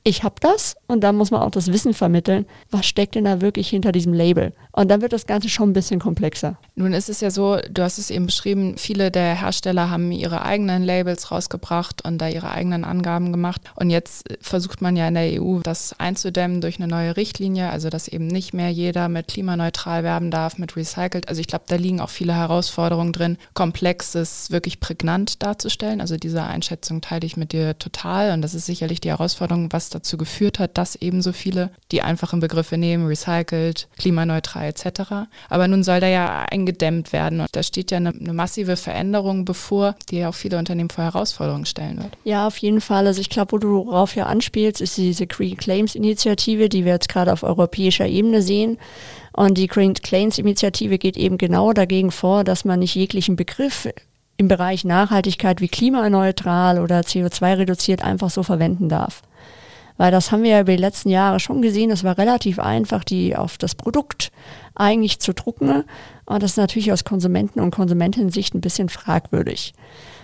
ich 0.03 0.23
habe 0.23 0.35
das 0.39 0.75
und 0.87 1.01
dann 1.01 1.15
muss 1.15 1.31
man 1.31 1.41
auch 1.41 1.51
das 1.51 1.71
Wissen 1.71 1.93
vermitteln, 1.93 2.45
was 2.71 2.85
steckt 2.85 3.15
denn 3.15 3.25
da 3.25 3.41
wirklich 3.41 3.69
hinter 3.69 3.91
diesem 3.91 4.13
Label. 4.13 4.53
Und 4.71 4.89
dann 4.89 5.01
wird 5.01 5.13
das 5.13 5.27
Ganze 5.27 5.49
schon 5.49 5.69
ein 5.69 5.73
bisschen 5.73 5.99
komplexer. 5.99 6.57
Nun 6.75 6.93
ist 6.93 7.09
es 7.09 7.21
ja 7.21 7.29
so, 7.29 7.57
du 7.69 7.83
hast 7.83 7.97
es 7.97 8.09
eben 8.09 8.25
beschrieben, 8.25 8.77
viele 8.77 9.11
der 9.11 9.39
Hersteller 9.39 9.89
haben 9.89 10.11
ihre 10.11 10.43
eigenen 10.43 10.83
Labels 10.83 11.29
rausgebracht 11.29 12.03
und 12.05 12.17
da 12.19 12.29
ihre 12.29 12.51
eigenen 12.51 12.83
Angaben 12.83 13.31
gemacht. 13.31 13.61
Und 13.75 13.89
jetzt 13.89 14.25
versucht 14.39 14.81
man 14.81 14.95
ja 14.95 15.07
in 15.07 15.13
der 15.13 15.41
EU 15.41 15.59
das 15.59 15.99
einzudämmen 15.99 16.61
durch 16.61 16.79
eine 16.79 16.87
neue 16.87 17.17
Richtlinie, 17.17 17.69
also 17.69 17.89
dass 17.89 18.07
eben 18.07 18.27
nicht 18.27 18.53
mehr 18.53 18.69
jeder 18.69 19.09
mit 19.09 19.27
klimaneutral 19.27 20.03
werben 20.03 20.31
darf, 20.31 20.57
mit 20.57 20.75
recycelt. 20.75 21.27
Also 21.27 21.41
ich 21.41 21.47
glaube, 21.47 21.65
da 21.67 21.75
liegen 21.75 21.99
auch 21.99 22.09
viele 22.09 22.33
Herausforderungen 22.33 23.13
drin, 23.13 23.37
Komplexes 23.53 24.49
wirklich 24.49 24.79
prägnant 24.79 25.43
darzustellen. 25.43 26.01
Also 26.01 26.15
diese 26.15 26.43
Einschätzung 26.43 27.01
teile 27.01 27.25
ich 27.25 27.37
mit 27.37 27.51
dir 27.51 27.77
total 27.77 28.31
und 28.31 28.41
das 28.41 28.55
ist 28.55 28.65
sicherlich 28.65 29.01
die 29.01 29.09
Herausforderung, 29.09 29.71
was 29.71 29.90
dazu 29.91 30.17
geführt 30.17 30.59
hat, 30.59 30.77
dass 30.77 30.95
eben 30.95 31.21
so 31.21 31.31
viele 31.31 31.69
die 31.91 32.01
einfachen 32.01 32.39
Begriffe 32.39 32.77
nehmen, 32.77 33.07
recycelt, 33.07 33.87
klimaneutral 33.97 34.65
etc. 34.65 35.27
Aber 35.49 35.67
nun 35.67 35.83
soll 35.83 35.99
da 35.99 36.07
ja 36.07 36.45
eingedämmt 36.49 37.13
werden 37.13 37.41
und 37.41 37.49
da 37.51 37.63
steht 37.63 37.91
ja 37.91 37.97
eine, 37.97 38.09
eine 38.09 38.33
massive 38.33 38.75
Veränderung 38.75 39.45
bevor, 39.45 39.95
die 40.09 40.17
ja 40.17 40.29
auch 40.29 40.35
viele 40.35 40.57
Unternehmen 40.57 40.89
vor 40.89 41.03
Herausforderungen 41.03 41.65
stellen 41.65 41.97
wird. 41.97 42.17
Ja, 42.23 42.47
auf 42.47 42.57
jeden 42.57 42.81
Fall. 42.81 43.07
Also 43.07 43.21
ich 43.21 43.29
glaube, 43.29 43.51
wo 43.53 43.57
du 43.57 43.85
darauf 43.85 44.15
ja 44.15 44.25
anspielst, 44.25 44.81
ist 44.81 44.97
diese 44.97 45.27
Green 45.27 45.57
Claims 45.57 45.95
Initiative, 45.95 46.69
die 46.69 46.85
wir 46.85 46.93
jetzt 46.93 47.09
gerade 47.09 47.31
auf 47.31 47.43
europäischer 47.43 48.07
Ebene 48.07 48.41
sehen. 48.41 48.77
Und 49.33 49.57
die 49.57 49.67
Green 49.67 49.93
Claims 49.93 50.37
Initiative 50.37 50.97
geht 50.97 51.17
eben 51.17 51.37
genau 51.37 51.73
dagegen 51.73 52.11
vor, 52.11 52.43
dass 52.43 52.65
man 52.65 52.79
nicht 52.79 52.95
jeglichen 52.95 53.35
Begriff 53.35 53.87
im 54.37 54.47
Bereich 54.47 54.83
Nachhaltigkeit 54.83 55.61
wie 55.61 55.67
klimaneutral 55.67 56.79
oder 56.79 57.01
CO2 57.01 57.59
reduziert 57.59 58.03
einfach 58.03 58.31
so 58.31 58.41
verwenden 58.41 58.89
darf. 58.89 59.21
Weil 59.97 60.11
das 60.11 60.31
haben 60.31 60.43
wir 60.43 60.51
ja 60.51 60.61
über 60.61 60.71
die 60.71 60.81
letzten 60.81 61.09
Jahre 61.09 61.39
schon 61.39 61.61
gesehen. 61.61 61.91
Es 61.91 62.03
war 62.03 62.17
relativ 62.17 62.59
einfach, 62.59 63.03
die 63.03 63.35
auf 63.35 63.57
das 63.57 63.75
Produkt 63.75 64.31
eigentlich 64.75 65.19
zu 65.19 65.33
drucken. 65.33 65.83
Und 66.25 66.43
das 66.43 66.51
ist 66.51 66.57
natürlich 66.57 66.91
aus 66.91 67.03
Konsumenten- 67.03 67.59
und 67.59 67.71
Konsumentinnen-Sicht 67.71 68.55
ein 68.55 68.61
bisschen 68.61 68.89
fragwürdig. 68.89 69.73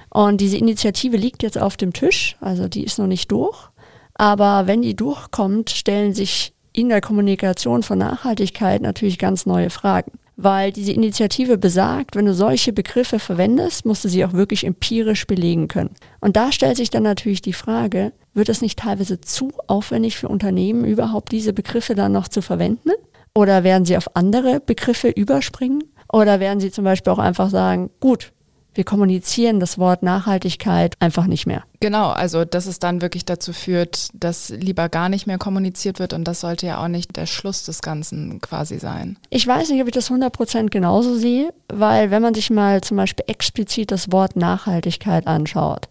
Und 0.09 0.41
diese 0.41 0.57
Initiative 0.57 1.17
liegt 1.17 1.43
jetzt 1.43 1.57
auf 1.57 1.77
dem 1.77 1.93
Tisch, 1.93 2.37
also 2.39 2.67
die 2.67 2.83
ist 2.83 2.97
noch 2.97 3.07
nicht 3.07 3.31
durch. 3.31 3.69
Aber 4.13 4.65
wenn 4.65 4.81
die 4.81 4.95
durchkommt, 4.95 5.69
stellen 5.69 6.13
sich 6.13 6.53
in 6.73 6.89
der 6.89 7.01
Kommunikation 7.01 7.83
von 7.83 7.99
Nachhaltigkeit 7.99 8.81
natürlich 8.81 9.19
ganz 9.19 9.45
neue 9.45 9.69
Fragen. 9.69 10.11
Weil 10.39 10.71
diese 10.71 10.91
Initiative 10.91 11.57
besagt, 11.57 12.15
wenn 12.15 12.27
du 12.27 12.33
solche 12.35 12.71
Begriffe 12.71 13.17
verwendest, 13.17 13.87
musst 13.87 14.05
du 14.05 14.09
sie 14.09 14.23
auch 14.23 14.33
wirklich 14.33 14.65
empirisch 14.65 15.25
belegen 15.25 15.67
können. 15.67 15.95
Und 16.21 16.35
da 16.35 16.51
stellt 16.51 16.77
sich 16.77 16.91
dann 16.91 17.01
natürlich 17.01 17.41
die 17.41 17.53
Frage, 17.53 18.13
wird 18.35 18.47
es 18.47 18.61
nicht 18.61 18.77
teilweise 18.77 19.19
zu 19.19 19.51
aufwendig 19.65 20.15
für 20.15 20.27
Unternehmen, 20.27 20.85
überhaupt 20.85 21.31
diese 21.31 21.53
Begriffe 21.53 21.95
dann 21.95 22.11
noch 22.11 22.27
zu 22.27 22.43
verwenden? 22.43 22.91
Oder 23.33 23.63
werden 23.63 23.85
sie 23.85 23.97
auf 23.97 24.15
andere 24.15 24.59
Begriffe 24.59 25.09
überspringen? 25.09 25.83
Oder 26.13 26.39
werden 26.39 26.59
sie 26.59 26.71
zum 26.71 26.83
Beispiel 26.83 27.13
auch 27.13 27.19
einfach 27.19 27.49
sagen, 27.49 27.89
gut, 27.99 28.31
wir 28.77 28.83
kommunizieren 28.83 29.59
das 29.59 29.77
Wort 29.77 30.03
Nachhaltigkeit 30.03 30.95
einfach 30.99 31.25
nicht 31.25 31.45
mehr. 31.45 31.63
Genau, 31.79 32.09
also 32.09 32.45
dass 32.45 32.65
es 32.65 32.79
dann 32.79 33.01
wirklich 33.01 33.25
dazu 33.25 33.53
führt, 33.53 34.09
dass 34.13 34.49
lieber 34.49 34.89
gar 34.89 35.09
nicht 35.09 35.27
mehr 35.27 35.37
kommuniziert 35.37 35.99
wird 35.99 36.13
und 36.13 36.23
das 36.25 36.41
sollte 36.41 36.67
ja 36.67 36.83
auch 36.83 36.87
nicht 36.87 37.15
der 37.17 37.25
Schluss 37.25 37.63
des 37.63 37.81
Ganzen 37.81 38.39
quasi 38.41 38.79
sein. 38.79 39.17
Ich 39.29 39.45
weiß 39.45 39.69
nicht, 39.69 39.81
ob 39.81 39.87
ich 39.87 39.93
das 39.93 40.09
100% 40.09 40.69
genauso 40.69 41.15
sehe, 41.15 41.53
weil 41.67 42.11
wenn 42.11 42.21
man 42.21 42.33
sich 42.33 42.49
mal 42.49 42.81
zum 42.81 42.97
Beispiel 42.97 43.25
explizit 43.27 43.91
das 43.91 44.11
Wort 44.11 44.35
Nachhaltigkeit 44.35 45.27
anschaut, 45.27 45.89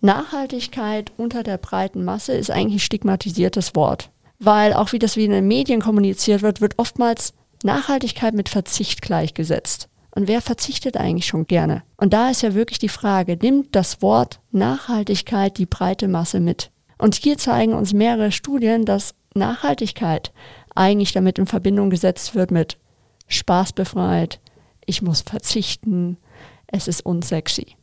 Nachhaltigkeit 0.00 1.12
unter 1.16 1.42
der 1.42 1.56
breiten 1.56 2.04
Masse 2.04 2.34
ist 2.34 2.50
eigentlich 2.50 2.74
ein 2.74 2.80
stigmatisiertes 2.80 3.74
Wort. 3.74 4.10
Weil 4.38 4.74
auch 4.74 4.92
wie 4.92 4.98
das 4.98 5.16
wie 5.16 5.24
in 5.24 5.30
den 5.30 5.48
Medien 5.48 5.80
kommuniziert 5.80 6.42
wird, 6.42 6.60
wird 6.60 6.78
oftmals 6.78 7.32
Nachhaltigkeit 7.62 8.34
mit 8.34 8.50
Verzicht 8.50 9.00
gleichgesetzt. 9.00 9.88
Und 10.14 10.28
wer 10.28 10.40
verzichtet 10.40 10.96
eigentlich 10.96 11.26
schon 11.26 11.46
gerne? 11.46 11.82
Und 11.96 12.12
da 12.12 12.30
ist 12.30 12.42
ja 12.42 12.54
wirklich 12.54 12.78
die 12.78 12.88
Frage, 12.88 13.36
nimmt 13.40 13.74
das 13.74 14.00
Wort 14.00 14.40
Nachhaltigkeit 14.52 15.58
die 15.58 15.66
breite 15.66 16.06
Masse 16.06 16.38
mit? 16.38 16.70
Und 16.98 17.16
hier 17.16 17.36
zeigen 17.36 17.74
uns 17.74 17.92
mehrere 17.92 18.30
Studien, 18.30 18.84
dass 18.84 19.14
Nachhaltigkeit 19.34 20.32
eigentlich 20.74 21.12
damit 21.12 21.38
in 21.38 21.46
Verbindung 21.46 21.90
gesetzt 21.90 22.34
wird 22.36 22.52
mit 22.52 22.78
Spaß 23.26 23.72
befreit, 23.72 24.40
ich 24.86 25.02
muss 25.02 25.22
verzichten, 25.22 26.18
es 26.66 26.88
ist 26.88 27.04
unsexy. 27.04 27.76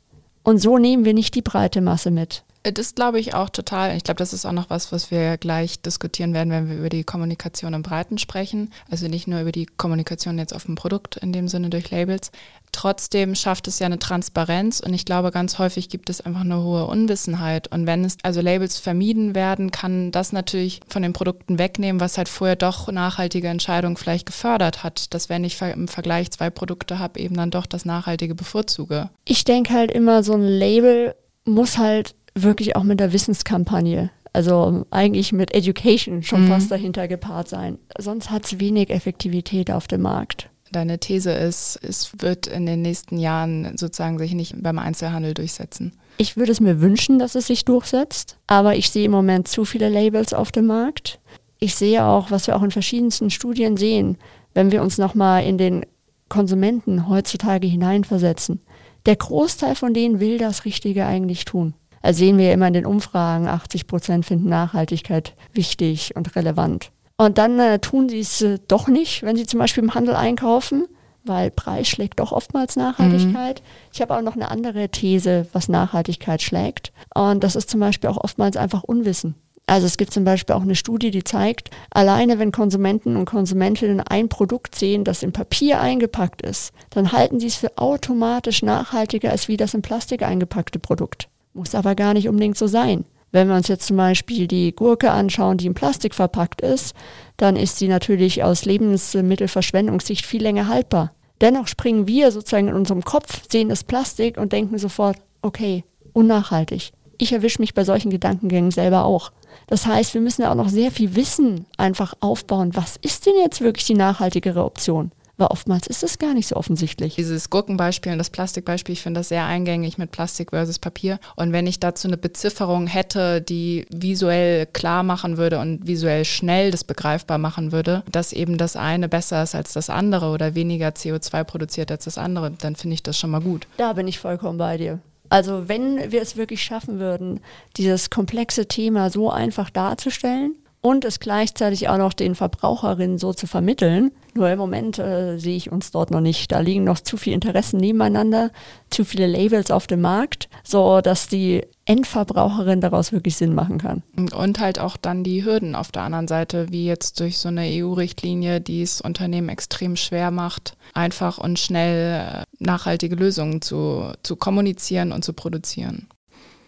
Und 0.43 0.59
so 0.59 0.77
nehmen 0.77 1.03
wir 1.03 1.13
nicht 1.13 1.35
die 1.35 1.41
breite 1.41 1.81
Masse 1.81 2.11
mit. 2.11 2.43
Das 2.63 2.93
glaube 2.93 3.19
ich 3.19 3.33
auch 3.33 3.49
total. 3.49 3.97
Ich 3.97 4.03
glaube, 4.03 4.19
das 4.19 4.33
ist 4.33 4.45
auch 4.45 4.51
noch 4.51 4.69
was, 4.69 4.91
was 4.91 5.09
wir 5.09 5.37
gleich 5.37 5.81
diskutieren 5.81 6.33
werden, 6.33 6.51
wenn 6.51 6.69
wir 6.69 6.77
über 6.77 6.89
die 6.89 7.03
Kommunikation 7.03 7.73
im 7.73 7.81
Breiten 7.81 8.19
sprechen. 8.19 8.71
Also 8.89 9.07
nicht 9.07 9.27
nur 9.27 9.41
über 9.41 9.51
die 9.51 9.65
Kommunikation 9.65 10.37
jetzt 10.37 10.53
auf 10.53 10.65
dem 10.65 10.75
Produkt 10.75 11.17
in 11.17 11.33
dem 11.33 11.47
Sinne 11.47 11.71
durch 11.71 11.89
Labels. 11.89 12.31
Trotzdem 12.71 13.35
schafft 13.35 13.67
es 13.67 13.79
ja 13.79 13.87
eine 13.87 13.99
Transparenz 13.99 14.79
und 14.79 14.93
ich 14.93 15.03
glaube, 15.03 15.31
ganz 15.31 15.59
häufig 15.59 15.89
gibt 15.89 16.09
es 16.09 16.21
einfach 16.21 16.41
eine 16.41 16.63
hohe 16.63 16.85
Unwissenheit. 16.85 17.67
Und 17.67 17.85
wenn 17.85 18.05
es 18.05 18.17
also 18.23 18.39
Labels 18.41 18.77
vermieden 18.77 19.35
werden, 19.35 19.71
kann 19.71 20.11
das 20.11 20.31
natürlich 20.31 20.79
von 20.87 21.01
den 21.01 21.13
Produkten 21.13 21.59
wegnehmen, 21.59 21.99
was 21.99 22.17
halt 22.17 22.29
vorher 22.29 22.55
doch 22.55 22.89
nachhaltige 22.89 23.49
Entscheidungen 23.49 23.97
vielleicht 23.97 24.25
gefördert 24.27 24.83
hat. 24.83 25.13
Dass 25.13 25.29
wenn 25.29 25.43
ich 25.43 25.59
im 25.61 25.87
Vergleich 25.87 26.31
zwei 26.31 26.49
Produkte 26.49 26.99
habe, 26.99 27.19
eben 27.19 27.35
dann 27.35 27.51
doch 27.51 27.65
das 27.65 27.85
Nachhaltige 27.85 28.35
bevorzuge. 28.35 29.09
Ich 29.25 29.43
denke 29.43 29.73
halt 29.73 29.91
immer, 29.91 30.23
so 30.23 30.33
ein 30.33 30.47
Label 30.47 31.15
muss 31.43 31.77
halt 31.77 32.15
wirklich 32.35 32.75
auch 32.75 32.83
mit 32.83 32.99
der 32.99 33.13
Wissenskampagne, 33.13 34.11
also 34.33 34.85
eigentlich 34.89 35.33
mit 35.33 35.53
Education 35.53 36.23
schon 36.23 36.45
mhm. 36.45 36.49
fast 36.49 36.71
dahinter 36.71 37.07
gepaart 37.07 37.47
sein. 37.47 37.77
Sonst 37.97 38.31
hat 38.31 38.45
es 38.45 38.59
wenig 38.59 38.89
Effektivität 38.89 39.71
auf 39.71 39.87
dem 39.87 40.01
Markt. 40.01 40.49
Deine 40.71 40.99
These 40.99 41.31
ist, 41.31 41.79
es 41.83 42.11
wird 42.19 42.47
in 42.47 42.65
den 42.65 42.81
nächsten 42.81 43.17
Jahren 43.17 43.77
sozusagen 43.77 44.17
sich 44.17 44.33
nicht 44.33 44.55
beim 44.63 44.79
Einzelhandel 44.79 45.33
durchsetzen. 45.33 45.91
Ich 46.17 46.37
würde 46.37 46.53
es 46.53 46.61
mir 46.61 46.79
wünschen, 46.79 47.19
dass 47.19 47.35
es 47.35 47.47
sich 47.47 47.65
durchsetzt, 47.65 48.37
aber 48.47 48.75
ich 48.75 48.89
sehe 48.89 49.05
im 49.05 49.11
Moment 49.11 49.49
zu 49.49 49.65
viele 49.65 49.89
Labels 49.89 50.33
auf 50.33 50.51
dem 50.51 50.67
Markt. 50.67 51.19
Ich 51.59 51.75
sehe 51.75 52.05
auch, 52.05 52.31
was 52.31 52.47
wir 52.47 52.55
auch 52.55 52.63
in 52.63 52.71
verschiedensten 52.71 53.29
Studien 53.29 53.75
sehen, 53.75 54.17
wenn 54.53 54.71
wir 54.71 54.81
uns 54.81 54.97
nochmal 54.97 55.43
in 55.43 55.57
den 55.57 55.85
Konsumenten 56.29 57.09
heutzutage 57.09 57.67
hineinversetzen. 57.67 58.61
Der 59.05 59.17
Großteil 59.17 59.75
von 59.75 59.93
denen 59.93 60.19
will 60.19 60.37
das 60.37 60.63
Richtige 60.63 61.05
eigentlich 61.05 61.43
tun. 61.43 61.73
Also 62.01 62.19
sehen 62.19 62.37
wir 62.37 62.47
ja 62.47 62.53
immer 62.53 62.67
in 62.67 62.73
den 62.73 62.85
Umfragen, 62.85 63.47
80 63.47 63.87
Prozent 63.87 64.25
finden 64.25 64.49
Nachhaltigkeit 64.49 65.35
wichtig 65.53 66.15
und 66.15 66.35
relevant. 66.35 66.91
Und 67.17 67.37
dann 67.37 67.59
äh, 67.59 67.79
tun 67.79 68.09
sie 68.09 68.19
es 68.19 68.41
äh, 68.41 68.57
doch 68.67 68.87
nicht, 68.87 69.23
wenn 69.23 69.35
sie 69.35 69.45
zum 69.45 69.59
Beispiel 69.59 69.83
im 69.83 69.93
Handel 69.93 70.15
einkaufen, 70.15 70.87
weil 71.23 71.51
Preis 71.51 71.87
schlägt 71.87 72.19
doch 72.19 72.31
oftmals 72.31 72.75
Nachhaltigkeit. 72.75 73.61
Mhm. 73.61 73.65
Ich 73.93 74.01
habe 74.01 74.15
auch 74.15 74.21
noch 74.21 74.35
eine 74.35 74.49
andere 74.49 74.89
These, 74.89 75.45
was 75.53 75.69
Nachhaltigkeit 75.69 76.41
schlägt. 76.41 76.91
Und 77.13 77.43
das 77.43 77.55
ist 77.55 77.69
zum 77.69 77.79
Beispiel 77.79 78.09
auch 78.09 78.17
oftmals 78.17 78.57
einfach 78.57 78.83
Unwissen. 78.83 79.35
Also 79.67 79.85
es 79.85 79.97
gibt 79.97 80.11
zum 80.11 80.25
Beispiel 80.25 80.55
auch 80.55 80.63
eine 80.63 80.75
Studie, 80.75 81.11
die 81.11 81.23
zeigt, 81.23 81.69
alleine 81.91 82.39
wenn 82.39 82.51
Konsumenten 82.51 83.15
und 83.15 83.25
Konsumentinnen 83.25 84.01
ein 84.01 84.27
Produkt 84.27 84.75
sehen, 84.75 85.03
das 85.03 85.23
in 85.23 85.31
Papier 85.31 85.79
eingepackt 85.79 86.41
ist, 86.41 86.73
dann 86.89 87.11
halten 87.11 87.39
sie 87.39 87.47
es 87.47 87.55
für 87.55 87.77
automatisch 87.77 88.63
nachhaltiger 88.63 89.29
als 89.29 89.47
wie 89.47 89.57
das 89.57 89.73
in 89.73 89.81
Plastik 89.81 90.23
eingepackte 90.23 90.79
Produkt. 90.79 91.29
Muss 91.53 91.75
aber 91.75 91.95
gar 91.95 92.13
nicht 92.13 92.29
unbedingt 92.29 92.57
so 92.57 92.67
sein. 92.67 93.05
Wenn 93.31 93.47
wir 93.47 93.55
uns 93.55 93.67
jetzt 93.67 93.87
zum 93.87 93.97
Beispiel 93.97 94.47
die 94.47 94.73
Gurke 94.75 95.11
anschauen, 95.11 95.57
die 95.57 95.67
in 95.67 95.73
Plastik 95.73 96.13
verpackt 96.13 96.61
ist, 96.61 96.93
dann 97.37 97.55
ist 97.55 97.77
sie 97.77 97.87
natürlich 97.87 98.43
aus 98.43 98.65
Lebensmittelverschwendungssicht 98.65 100.25
viel 100.25 100.41
länger 100.41 100.67
haltbar. 100.67 101.13
Dennoch 101.39 101.67
springen 101.67 102.07
wir 102.07 102.31
sozusagen 102.31 102.67
in 102.67 102.75
unserem 102.75 103.03
Kopf, 103.03 103.41
sehen 103.49 103.69
das 103.69 103.83
Plastik 103.83 104.37
und 104.37 104.51
denken 104.51 104.77
sofort, 104.77 105.17
okay, 105.41 105.83
unnachhaltig. 106.13 106.91
Ich 107.17 107.31
erwische 107.31 107.61
mich 107.61 107.73
bei 107.73 107.83
solchen 107.83 108.11
Gedankengängen 108.11 108.71
selber 108.71 109.05
auch. 109.05 109.31
Das 109.67 109.85
heißt, 109.85 110.13
wir 110.13 110.21
müssen 110.21 110.41
ja 110.41 110.51
auch 110.51 110.55
noch 110.55 110.69
sehr 110.69 110.91
viel 110.91 111.15
Wissen 111.15 111.65
einfach 111.77 112.13
aufbauen. 112.19 112.71
Was 112.73 112.97
ist 112.97 113.25
denn 113.25 113.35
jetzt 113.43 113.61
wirklich 113.61 113.85
die 113.85 113.93
nachhaltigere 113.93 114.63
Option? 114.65 115.11
Weil 115.41 115.47
oftmals 115.47 115.87
ist 115.87 116.03
es 116.03 116.19
gar 116.19 116.35
nicht 116.35 116.47
so 116.47 116.55
offensichtlich. 116.55 117.15
Dieses 117.15 117.49
Gurkenbeispiel 117.49 118.11
und 118.11 118.19
das 118.19 118.29
Plastikbeispiel, 118.29 118.93
ich 118.93 119.01
finde 119.01 119.21
das 119.21 119.29
sehr 119.29 119.43
eingängig 119.43 119.97
mit 119.97 120.11
Plastik 120.11 120.51
versus 120.51 120.77
Papier. 120.77 121.17
Und 121.35 121.51
wenn 121.51 121.65
ich 121.65 121.79
dazu 121.79 122.07
eine 122.07 122.17
Bezifferung 122.17 122.85
hätte, 122.85 123.41
die 123.41 123.87
visuell 123.89 124.67
klar 124.67 125.01
machen 125.01 125.37
würde 125.37 125.57
und 125.57 125.87
visuell 125.87 126.25
schnell 126.25 126.69
das 126.69 126.83
begreifbar 126.83 127.39
machen 127.39 127.71
würde, 127.71 128.03
dass 128.11 128.33
eben 128.33 128.59
das 128.59 128.75
eine 128.75 129.09
besser 129.09 129.41
ist 129.41 129.55
als 129.55 129.73
das 129.73 129.89
andere 129.89 130.27
oder 130.27 130.53
weniger 130.53 130.89
CO2 130.89 131.43
produziert 131.43 131.89
als 131.89 132.05
das 132.05 132.19
andere, 132.19 132.51
dann 132.51 132.75
finde 132.75 132.93
ich 132.93 133.01
das 133.01 133.17
schon 133.17 133.31
mal 133.31 133.41
gut. 133.41 133.65
Da 133.77 133.93
bin 133.93 134.07
ich 134.07 134.19
vollkommen 134.19 134.59
bei 134.59 134.77
dir. 134.77 134.99
Also 135.29 135.67
wenn 135.67 136.11
wir 136.11 136.21
es 136.21 136.37
wirklich 136.37 136.61
schaffen 136.61 136.99
würden, 136.99 137.39
dieses 137.77 138.11
komplexe 138.11 138.67
Thema 138.67 139.09
so 139.09 139.31
einfach 139.31 139.71
darzustellen 139.71 140.53
und 140.81 141.05
es 141.05 141.19
gleichzeitig 141.19 141.89
auch 141.89 141.97
noch 141.97 142.13
den 142.13 142.35
Verbraucherinnen 142.35 143.19
so 143.19 143.33
zu 143.33 143.45
vermitteln, 143.45 144.11
nur 144.33 144.49
im 144.49 144.57
Moment 144.57 144.97
äh, 144.97 145.37
sehe 145.37 145.55
ich 145.55 145.71
uns 145.71 145.91
dort 145.91 146.09
noch 146.09 146.21
nicht. 146.21 146.51
Da 146.51 146.59
liegen 146.59 146.83
noch 146.83 146.99
zu 146.99 147.17
viele 147.17 147.35
Interessen 147.35 147.77
nebeneinander, 147.77 148.51
zu 148.89 149.05
viele 149.05 149.27
Labels 149.27 149.71
auf 149.71 149.87
dem 149.87 150.01
Markt, 150.01 150.49
so 150.63 151.01
dass 151.01 151.27
die 151.27 151.63
Endverbraucherin 151.85 152.79
daraus 152.79 153.11
wirklich 153.11 153.35
Sinn 153.35 153.53
machen 153.53 153.77
kann. 153.77 154.03
Und 154.15 154.59
halt 154.59 154.79
auch 154.79 154.97
dann 154.97 155.23
die 155.23 155.43
Hürden 155.43 155.75
auf 155.75 155.91
der 155.91 156.03
anderen 156.03 156.27
Seite, 156.27 156.71
wie 156.71 156.85
jetzt 156.85 157.19
durch 157.19 157.37
so 157.37 157.49
eine 157.49 157.63
EU-Richtlinie, 157.65 158.61
die 158.61 158.81
es 158.81 159.01
Unternehmen 159.01 159.49
extrem 159.49 159.95
schwer 159.95 160.31
macht, 160.31 160.77
einfach 160.93 161.37
und 161.37 161.59
schnell 161.59 162.21
äh, 162.21 162.43
nachhaltige 162.59 163.15
Lösungen 163.15 163.61
zu, 163.61 164.13
zu 164.23 164.35
kommunizieren 164.35 165.11
und 165.11 165.25
zu 165.25 165.33
produzieren. 165.33 166.07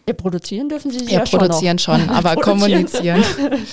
Ja, 0.07 0.13
produzieren 0.13 0.69
dürfen 0.69 0.91
sie 0.91 1.05
ja, 1.05 1.19
ja 1.19 1.25
produzieren 1.25 1.79
schon, 1.79 2.01
schon 2.01 2.09
aber 2.09 2.35
kommunizieren. 2.35 3.23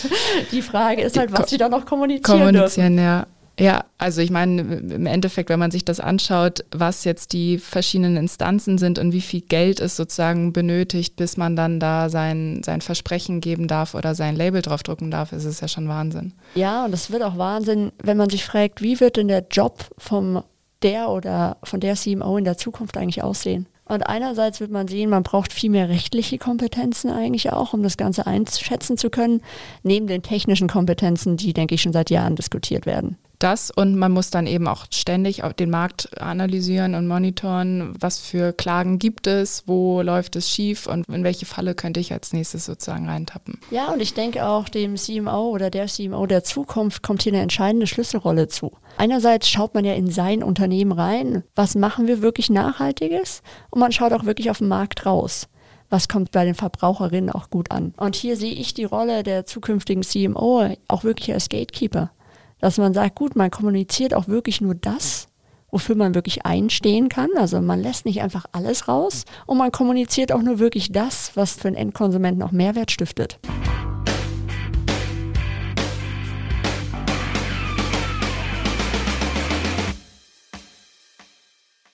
Die 0.53 0.63
Frage 0.63 1.03
ist 1.03 1.19
halt, 1.19 1.33
was 1.33 1.51
sie 1.51 1.59
da 1.59 1.69
noch 1.69 1.85
kommunizieren 1.87 2.39
Kommunizieren, 2.39 2.97
dürfen. 2.97 3.05
ja. 3.05 3.27
Ja, 3.61 3.85
also 3.99 4.23
ich 4.23 4.31
meine, 4.31 4.63
im 4.63 5.05
Endeffekt, 5.05 5.51
wenn 5.51 5.59
man 5.59 5.71
sich 5.71 5.85
das 5.85 6.01
anschaut, 6.01 6.65
was 6.71 7.05
jetzt 7.05 7.35
die 7.35 7.59
verschiedenen 7.59 8.17
Instanzen 8.17 8.79
sind 8.79 8.99
und 8.99 9.13
wie 9.13 9.21
viel 9.21 9.43
Geld 9.43 9.81
es 9.81 9.97
sozusagen 9.97 10.55
benötigt, 10.55 11.17
bis 11.17 11.37
man 11.37 11.57
dann 11.57 11.79
da 11.79 12.09
sein, 12.09 12.63
sein 12.65 12.81
Versprechen 12.81 13.43
geben 13.43 13.69
darf 13.69 13.95
oder 13.95 14.15
sein 14.15 14.35
Label 14.35 14.63
draufdrucken 14.63 15.11
darf, 15.11 15.33
ist 15.33 15.45
es 15.45 15.61
ja 15.61 15.69
schon 15.69 15.89
Wahnsinn. 15.89 16.33
Ja, 16.55 16.87
und 16.87 16.95
es 16.95 17.11
wird 17.11 17.23
auch 17.23 17.37
Wahnsinn, 17.37 17.93
wenn 18.03 18.17
man 18.17 18.31
sich 18.31 18.47
fragt, 18.47 18.81
wie 18.81 18.99
wird 18.99 19.19
denn 19.19 19.29
der 19.29 19.45
Job 19.51 19.85
vom 19.99 20.43
der 20.83 21.11
oder 21.11 21.59
von 21.63 21.81
der 21.81 21.97
CMO 21.97 22.39
in 22.39 22.45
der 22.45 22.57
Zukunft 22.57 22.97
eigentlich 22.97 23.23
aussehen? 23.23 23.67
Und 23.91 24.05
einerseits 24.05 24.61
wird 24.61 24.71
man 24.71 24.87
sehen, 24.87 25.11
man 25.11 25.25
braucht 25.25 25.53
viel 25.53 25.69
mehr 25.69 25.89
rechtliche 25.89 26.39
Kompetenzen 26.39 27.11
eigentlich 27.11 27.53
auch, 27.53 27.73
um 27.73 27.83
das 27.83 27.97
Ganze 27.97 28.25
einschätzen 28.25 28.97
zu 28.97 29.11
können, 29.11 29.43
neben 29.83 30.07
den 30.07 30.23
technischen 30.23 30.69
Kompetenzen, 30.69 31.37
die, 31.37 31.53
denke 31.53 31.75
ich, 31.75 31.83
schon 31.83 31.93
seit 31.93 32.09
Jahren 32.09 32.37
diskutiert 32.37 32.87
werden 32.87 33.19
das 33.43 33.71
und 33.71 33.97
man 33.97 34.13
muss 34.13 34.31
dann 34.31 34.47
eben 34.47 34.69
auch 34.69 34.87
ständig 34.91 35.43
den 35.59 35.71
Markt 35.71 36.21
analysieren 36.21 36.95
und 36.95 37.07
monitoren, 37.07 37.95
was 37.99 38.19
für 38.19 38.53
Klagen 38.53 38.99
gibt 38.99 39.27
es, 39.27 39.65
wo 39.67 40.03
läuft 40.03 40.37
es 40.37 40.49
schief 40.49 40.87
und 40.87 41.09
in 41.09 41.25
welche 41.25 41.47
Falle 41.47 41.75
könnte 41.75 42.01
ich 42.01 42.13
als 42.13 42.33
nächstes 42.33 42.67
sozusagen 42.67 43.09
reintappen. 43.09 43.59
Ja, 43.71 43.89
und 43.93 44.01
ich 44.01 44.15
denke 44.15 44.47
auch 44.47 44.69
dem 44.69 44.97
CMO 44.97 45.51
oder 45.51 45.71
der 45.71 45.87
CMO 45.87 46.27
der 46.27 46.45
Zukunft 46.45 47.03
kommt 47.03 47.23
hier 47.23 47.33
eine 47.33 47.43
entscheidende 47.43 47.87
Schlüsselrolle 47.87 48.49
zu. 48.49 48.73
Einerseits 48.97 49.49
schaut 49.49 49.75
man 49.75 49.85
ja 49.85 49.95
in 49.95 50.11
sein 50.11 50.43
Unternehmen 50.43 50.93
rein, 50.93 51.43
was 51.55 51.75
machen 51.75 52.07
wir 52.07 52.23
wirklich 52.23 52.51
Nachhaltiges 52.51 53.43
und 53.71 53.81
man 53.81 53.93
schaut 53.93 54.13
auch 54.13 54.25
wirklich 54.25 54.51
auf 54.51 54.59
den 54.59 54.69
Markt 54.69 55.07
raus 55.07 55.49
was 55.93 56.07
kommt 56.07 56.31
bei 56.31 56.45
den 56.45 56.55
Verbraucherinnen 56.55 57.31
auch 57.31 57.51
gut 57.51 57.73
an. 57.73 57.95
Und 57.97 58.15
hier 58.15 58.37
sehe 58.37 58.55
ich 58.55 58.75
die 58.75 58.85
Rolle 58.85 59.25
der 59.25 59.45
zukünftigen 59.45 60.05
CMO 60.05 60.77
auch 60.87 61.03
wirklich 61.03 61.33
als 61.33 61.49
Gatekeeper 61.49 62.13
dass 62.61 62.79
man 62.79 62.95
sagt, 62.95 63.17
gut, 63.17 63.37
man 63.37 63.51
kommuniziert 63.51 64.15
auch 64.15 64.29
wirklich 64.29 64.61
nur 64.61 64.75
das, 64.75 65.29
wofür 65.71 65.97
man 65.97 66.15
wirklich 66.15 66.45
einstehen 66.45 67.09
kann. 67.09 67.31
Also 67.37 67.61
man 67.61 67.81
lässt 67.81 68.05
nicht 68.05 68.23
einfach 68.23 68.45
alles 68.53 68.89
raus 68.89 69.25
und 69.47 69.59
man 69.59 69.73
kommuniziert 69.73 70.33
auch 70.33 70.43
nur 70.43 70.59
wirklich 70.59 70.93
das, 70.93 71.33
was 71.35 71.55
für 71.55 71.69
den 71.69 71.75
Endkonsumenten 71.75 72.43
auch 72.43 72.53
Mehrwert 72.53 72.91
stiftet. 72.91 73.39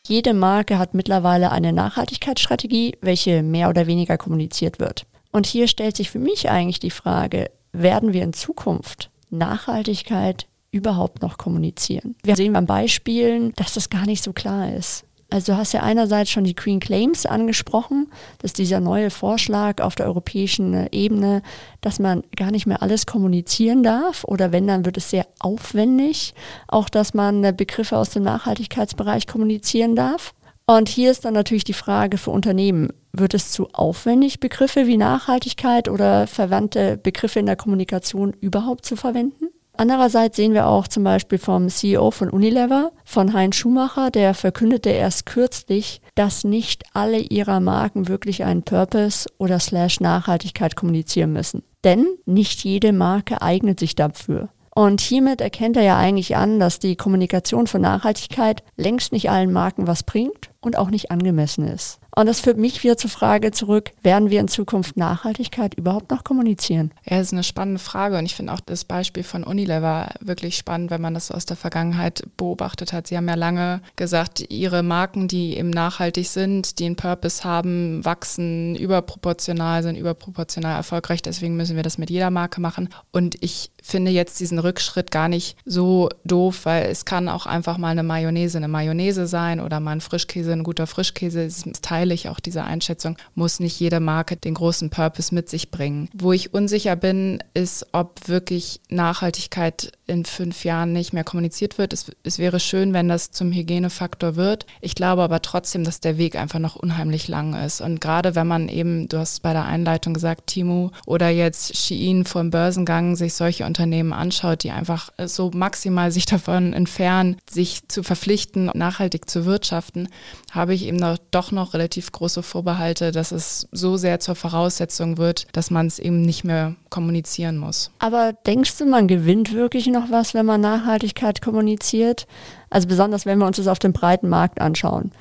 Jede 0.08 0.34
Marke 0.34 0.78
hat 0.78 0.94
mittlerweile 0.94 1.50
eine 1.50 1.72
Nachhaltigkeitsstrategie, 1.72 2.96
welche 3.00 3.42
mehr 3.42 3.68
oder 3.68 3.88
weniger 3.88 4.16
kommuniziert 4.16 4.78
wird. 4.78 5.04
Und 5.32 5.46
hier 5.46 5.66
stellt 5.66 5.96
sich 5.96 6.12
für 6.12 6.20
mich 6.20 6.48
eigentlich 6.48 6.78
die 6.78 6.92
Frage, 6.92 7.50
werden 7.72 8.12
wir 8.12 8.22
in 8.22 8.32
Zukunft 8.32 9.10
Nachhaltigkeit 9.30 10.46
überhaupt 10.76 11.22
noch 11.22 11.38
kommunizieren. 11.38 12.14
Wir 12.22 12.36
sehen 12.36 12.52
beim 12.52 12.66
Beispielen, 12.66 13.52
dass 13.56 13.74
das 13.74 13.90
gar 13.90 14.06
nicht 14.06 14.22
so 14.22 14.32
klar 14.32 14.72
ist. 14.72 15.04
Also 15.28 15.52
du 15.52 15.58
hast 15.58 15.72
ja 15.72 15.82
einerseits 15.82 16.30
schon 16.30 16.44
die 16.44 16.54
Green 16.54 16.78
Claims 16.78 17.26
angesprochen, 17.26 18.12
dass 18.38 18.52
dieser 18.52 18.78
neue 18.78 19.10
Vorschlag 19.10 19.82
auf 19.82 19.96
der 19.96 20.06
europäischen 20.06 20.86
Ebene, 20.92 21.42
dass 21.80 21.98
man 21.98 22.22
gar 22.36 22.52
nicht 22.52 22.66
mehr 22.66 22.80
alles 22.80 23.06
kommunizieren 23.06 23.82
darf 23.82 24.22
oder 24.22 24.52
wenn, 24.52 24.68
dann 24.68 24.84
wird 24.84 24.96
es 24.96 25.10
sehr 25.10 25.26
aufwendig, 25.40 26.32
auch 26.68 26.88
dass 26.88 27.12
man 27.12 27.42
äh, 27.42 27.52
Begriffe 27.56 27.96
aus 27.96 28.10
dem 28.10 28.22
Nachhaltigkeitsbereich 28.22 29.26
kommunizieren 29.26 29.96
darf. 29.96 30.32
Und 30.64 30.88
hier 30.88 31.10
ist 31.10 31.24
dann 31.24 31.34
natürlich 31.34 31.64
die 31.64 31.72
Frage 31.72 32.18
für 32.18 32.30
Unternehmen, 32.30 32.92
wird 33.12 33.34
es 33.34 33.50
zu 33.50 33.68
aufwendig, 33.72 34.40
Begriffe 34.40 34.86
wie 34.86 34.96
Nachhaltigkeit 34.96 35.88
oder 35.88 36.26
verwandte 36.26 36.96
Begriffe 36.96 37.40
in 37.40 37.46
der 37.46 37.56
Kommunikation 37.56 38.32
überhaupt 38.40 38.84
zu 38.84 38.94
verwenden? 38.96 39.46
Andererseits 39.78 40.36
sehen 40.36 40.54
wir 40.54 40.66
auch 40.66 40.88
zum 40.88 41.04
Beispiel 41.04 41.38
vom 41.38 41.68
CEO 41.68 42.10
von 42.10 42.30
Unilever, 42.30 42.92
von 43.04 43.32
Heinz 43.34 43.56
Schumacher, 43.56 44.10
der 44.10 44.34
verkündete 44.34 44.90
erst 44.90 45.26
kürzlich, 45.26 46.00
dass 46.14 46.44
nicht 46.44 46.84
alle 46.94 47.18
ihrer 47.18 47.60
Marken 47.60 48.08
wirklich 48.08 48.44
einen 48.44 48.62
Purpose 48.62 49.28
oder 49.38 49.58
Slash 49.58 50.00
Nachhaltigkeit 50.00 50.76
kommunizieren 50.76 51.32
müssen. 51.32 51.62
Denn 51.84 52.06
nicht 52.24 52.64
jede 52.64 52.92
Marke 52.92 53.42
eignet 53.42 53.78
sich 53.78 53.94
dafür. 53.94 54.48
Und 54.74 55.00
hiermit 55.00 55.40
erkennt 55.40 55.76
er 55.76 55.84
ja 55.84 55.96
eigentlich 55.96 56.36
an, 56.36 56.60
dass 56.60 56.78
die 56.78 56.96
Kommunikation 56.96 57.66
von 57.66 57.80
Nachhaltigkeit 57.80 58.62
längst 58.76 59.12
nicht 59.12 59.30
allen 59.30 59.50
Marken 59.50 59.86
was 59.86 60.02
bringt 60.02 60.50
und 60.60 60.76
auch 60.76 60.90
nicht 60.90 61.10
angemessen 61.10 61.66
ist. 61.66 61.98
Und 62.18 62.24
das 62.24 62.40
führt 62.40 62.56
mich 62.56 62.82
wieder 62.82 62.96
zur 62.96 63.10
Frage 63.10 63.50
zurück, 63.50 63.90
werden 64.02 64.30
wir 64.30 64.40
in 64.40 64.48
Zukunft 64.48 64.96
Nachhaltigkeit 64.96 65.74
überhaupt 65.74 66.10
noch 66.10 66.24
kommunizieren? 66.24 66.90
Ja, 67.04 67.18
das 67.18 67.26
ist 67.26 67.32
eine 67.34 67.44
spannende 67.44 67.78
Frage 67.78 68.16
und 68.16 68.24
ich 68.24 68.34
finde 68.34 68.54
auch 68.54 68.60
das 68.60 68.86
Beispiel 68.86 69.22
von 69.22 69.44
Unilever 69.44 70.08
wirklich 70.20 70.56
spannend, 70.56 70.90
wenn 70.90 71.02
man 71.02 71.12
das 71.12 71.26
so 71.26 71.34
aus 71.34 71.44
der 71.44 71.58
Vergangenheit 71.58 72.26
beobachtet 72.38 72.94
hat. 72.94 73.06
Sie 73.06 73.18
haben 73.18 73.28
ja 73.28 73.34
lange 73.34 73.82
gesagt, 73.96 74.46
ihre 74.48 74.82
Marken, 74.82 75.28
die 75.28 75.58
eben 75.58 75.68
nachhaltig 75.68 76.26
sind, 76.28 76.78
die 76.78 76.86
einen 76.86 76.96
Purpose 76.96 77.44
haben, 77.44 78.02
wachsen 78.02 78.76
überproportional, 78.76 79.82
sind 79.82 79.96
überproportional 79.96 80.74
erfolgreich. 80.74 81.20
Deswegen 81.20 81.54
müssen 81.58 81.76
wir 81.76 81.82
das 81.82 81.98
mit 81.98 82.08
jeder 82.08 82.30
Marke 82.30 82.62
machen. 82.62 82.88
Und 83.12 83.36
ich 83.42 83.70
finde 83.86 84.10
jetzt 84.10 84.40
diesen 84.40 84.58
Rückschritt 84.58 85.10
gar 85.10 85.28
nicht 85.28 85.56
so 85.64 86.08
doof, 86.24 86.60
weil 86.64 86.86
es 86.86 87.04
kann 87.04 87.28
auch 87.28 87.46
einfach 87.46 87.78
mal 87.78 87.90
eine 87.90 88.02
Mayonnaise 88.02 88.58
eine 88.58 88.68
Mayonnaise 88.68 89.26
sein 89.28 89.60
oder 89.60 89.78
mal 89.78 89.92
ein 89.92 90.00
Frischkäse, 90.00 90.52
ein 90.52 90.64
guter 90.64 90.86
Frischkäse. 90.88 91.44
Das 91.44 91.64
teile 91.82 92.12
ich 92.12 92.28
auch 92.28 92.40
diese 92.40 92.64
Einschätzung, 92.64 93.16
muss 93.34 93.60
nicht 93.60 93.78
jede 93.78 94.00
Marke 94.00 94.36
den 94.36 94.54
großen 94.54 94.90
Purpose 94.90 95.34
mit 95.34 95.48
sich 95.48 95.70
bringen. 95.70 96.08
Wo 96.12 96.32
ich 96.32 96.52
unsicher 96.52 96.96
bin, 96.96 97.38
ist, 97.54 97.86
ob 97.92 98.28
wirklich 98.28 98.80
Nachhaltigkeit 98.88 99.92
in 100.06 100.24
fünf 100.24 100.64
Jahren 100.64 100.92
nicht 100.92 101.12
mehr 101.12 101.24
kommuniziert 101.24 101.78
wird. 101.78 101.92
Es, 101.92 102.12
es 102.22 102.38
wäre 102.38 102.60
schön, 102.60 102.92
wenn 102.92 103.08
das 103.08 103.32
zum 103.32 103.50
Hygienefaktor 103.50 104.36
wird. 104.36 104.66
Ich 104.80 104.94
glaube 104.94 105.22
aber 105.22 105.42
trotzdem, 105.42 105.82
dass 105.84 106.00
der 106.00 106.16
Weg 106.16 106.36
einfach 106.36 106.60
noch 106.60 106.76
unheimlich 106.76 107.26
lang 107.26 107.54
ist. 107.54 107.80
Und 107.80 108.00
gerade 108.00 108.34
wenn 108.34 108.46
man 108.46 108.68
eben, 108.68 109.08
du 109.08 109.18
hast 109.18 109.42
bei 109.42 109.52
der 109.52 109.64
Einleitung 109.64 110.14
gesagt, 110.14 110.46
Timu 110.46 110.90
oder 111.06 111.28
jetzt 111.28 111.76
Shein 111.76 112.24
vom 112.24 112.50
Börsengang 112.50 113.16
sich 113.16 113.34
solche 113.34 113.66
Unternehmen 113.66 114.12
anschaut, 114.12 114.62
die 114.62 114.70
einfach 114.70 115.10
so 115.24 115.50
maximal 115.52 116.12
sich 116.12 116.26
davon 116.26 116.72
entfernen, 116.72 117.36
sich 117.50 117.88
zu 117.88 118.02
verpflichten, 118.02 118.70
nachhaltig 118.74 119.28
zu 119.28 119.44
wirtschaften, 119.44 120.08
habe 120.52 120.74
ich 120.74 120.84
eben 120.84 120.98
noch, 120.98 121.18
doch 121.30 121.50
noch 121.50 121.74
relativ 121.74 122.12
große 122.12 122.42
Vorbehalte, 122.42 123.10
dass 123.10 123.32
es 123.32 123.68
so 123.72 123.96
sehr 123.96 124.20
zur 124.20 124.36
Voraussetzung 124.36 125.18
wird, 125.18 125.46
dass 125.52 125.70
man 125.70 125.86
es 125.86 125.98
eben 125.98 126.22
nicht 126.22 126.44
mehr 126.44 126.76
kommunizieren 126.96 127.58
muss. 127.58 127.90
Aber 127.98 128.32
denkst 128.32 128.78
du, 128.78 128.86
man 128.86 129.06
gewinnt 129.06 129.52
wirklich 129.52 129.86
noch 129.88 130.10
was, 130.10 130.32
wenn 130.32 130.46
man 130.46 130.62
Nachhaltigkeit 130.62 131.42
kommuniziert? 131.42 132.26
Also 132.70 132.88
besonders, 132.88 133.26
wenn 133.26 133.38
wir 133.38 133.46
uns 133.46 133.58
das 133.58 133.66
auf 133.66 133.78
dem 133.78 133.92
breiten 133.92 134.30
Markt 134.30 134.62
anschauen. 134.62 135.12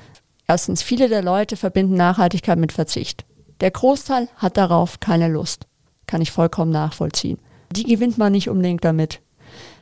Erstens, 0.48 0.82
viele 0.82 1.10
der 1.10 1.22
Leute 1.22 1.54
verbinden 1.54 1.94
Nachhaltigkeit 1.94 2.58
mit 2.58 2.72
Verzicht. 2.72 3.26
Der 3.60 3.70
Großteil 3.70 4.28
hat 4.36 4.56
darauf 4.56 5.00
keine 5.00 5.28
Lust. 5.28 5.66
Kann 6.06 6.22
ich 6.22 6.32
vollkommen 6.32 6.72
nachvollziehen. 6.72 7.38
Die 7.72 7.84
gewinnt 7.84 8.16
man 8.16 8.32
nicht 8.32 8.48
unbedingt 8.48 8.82
damit. 8.82 9.20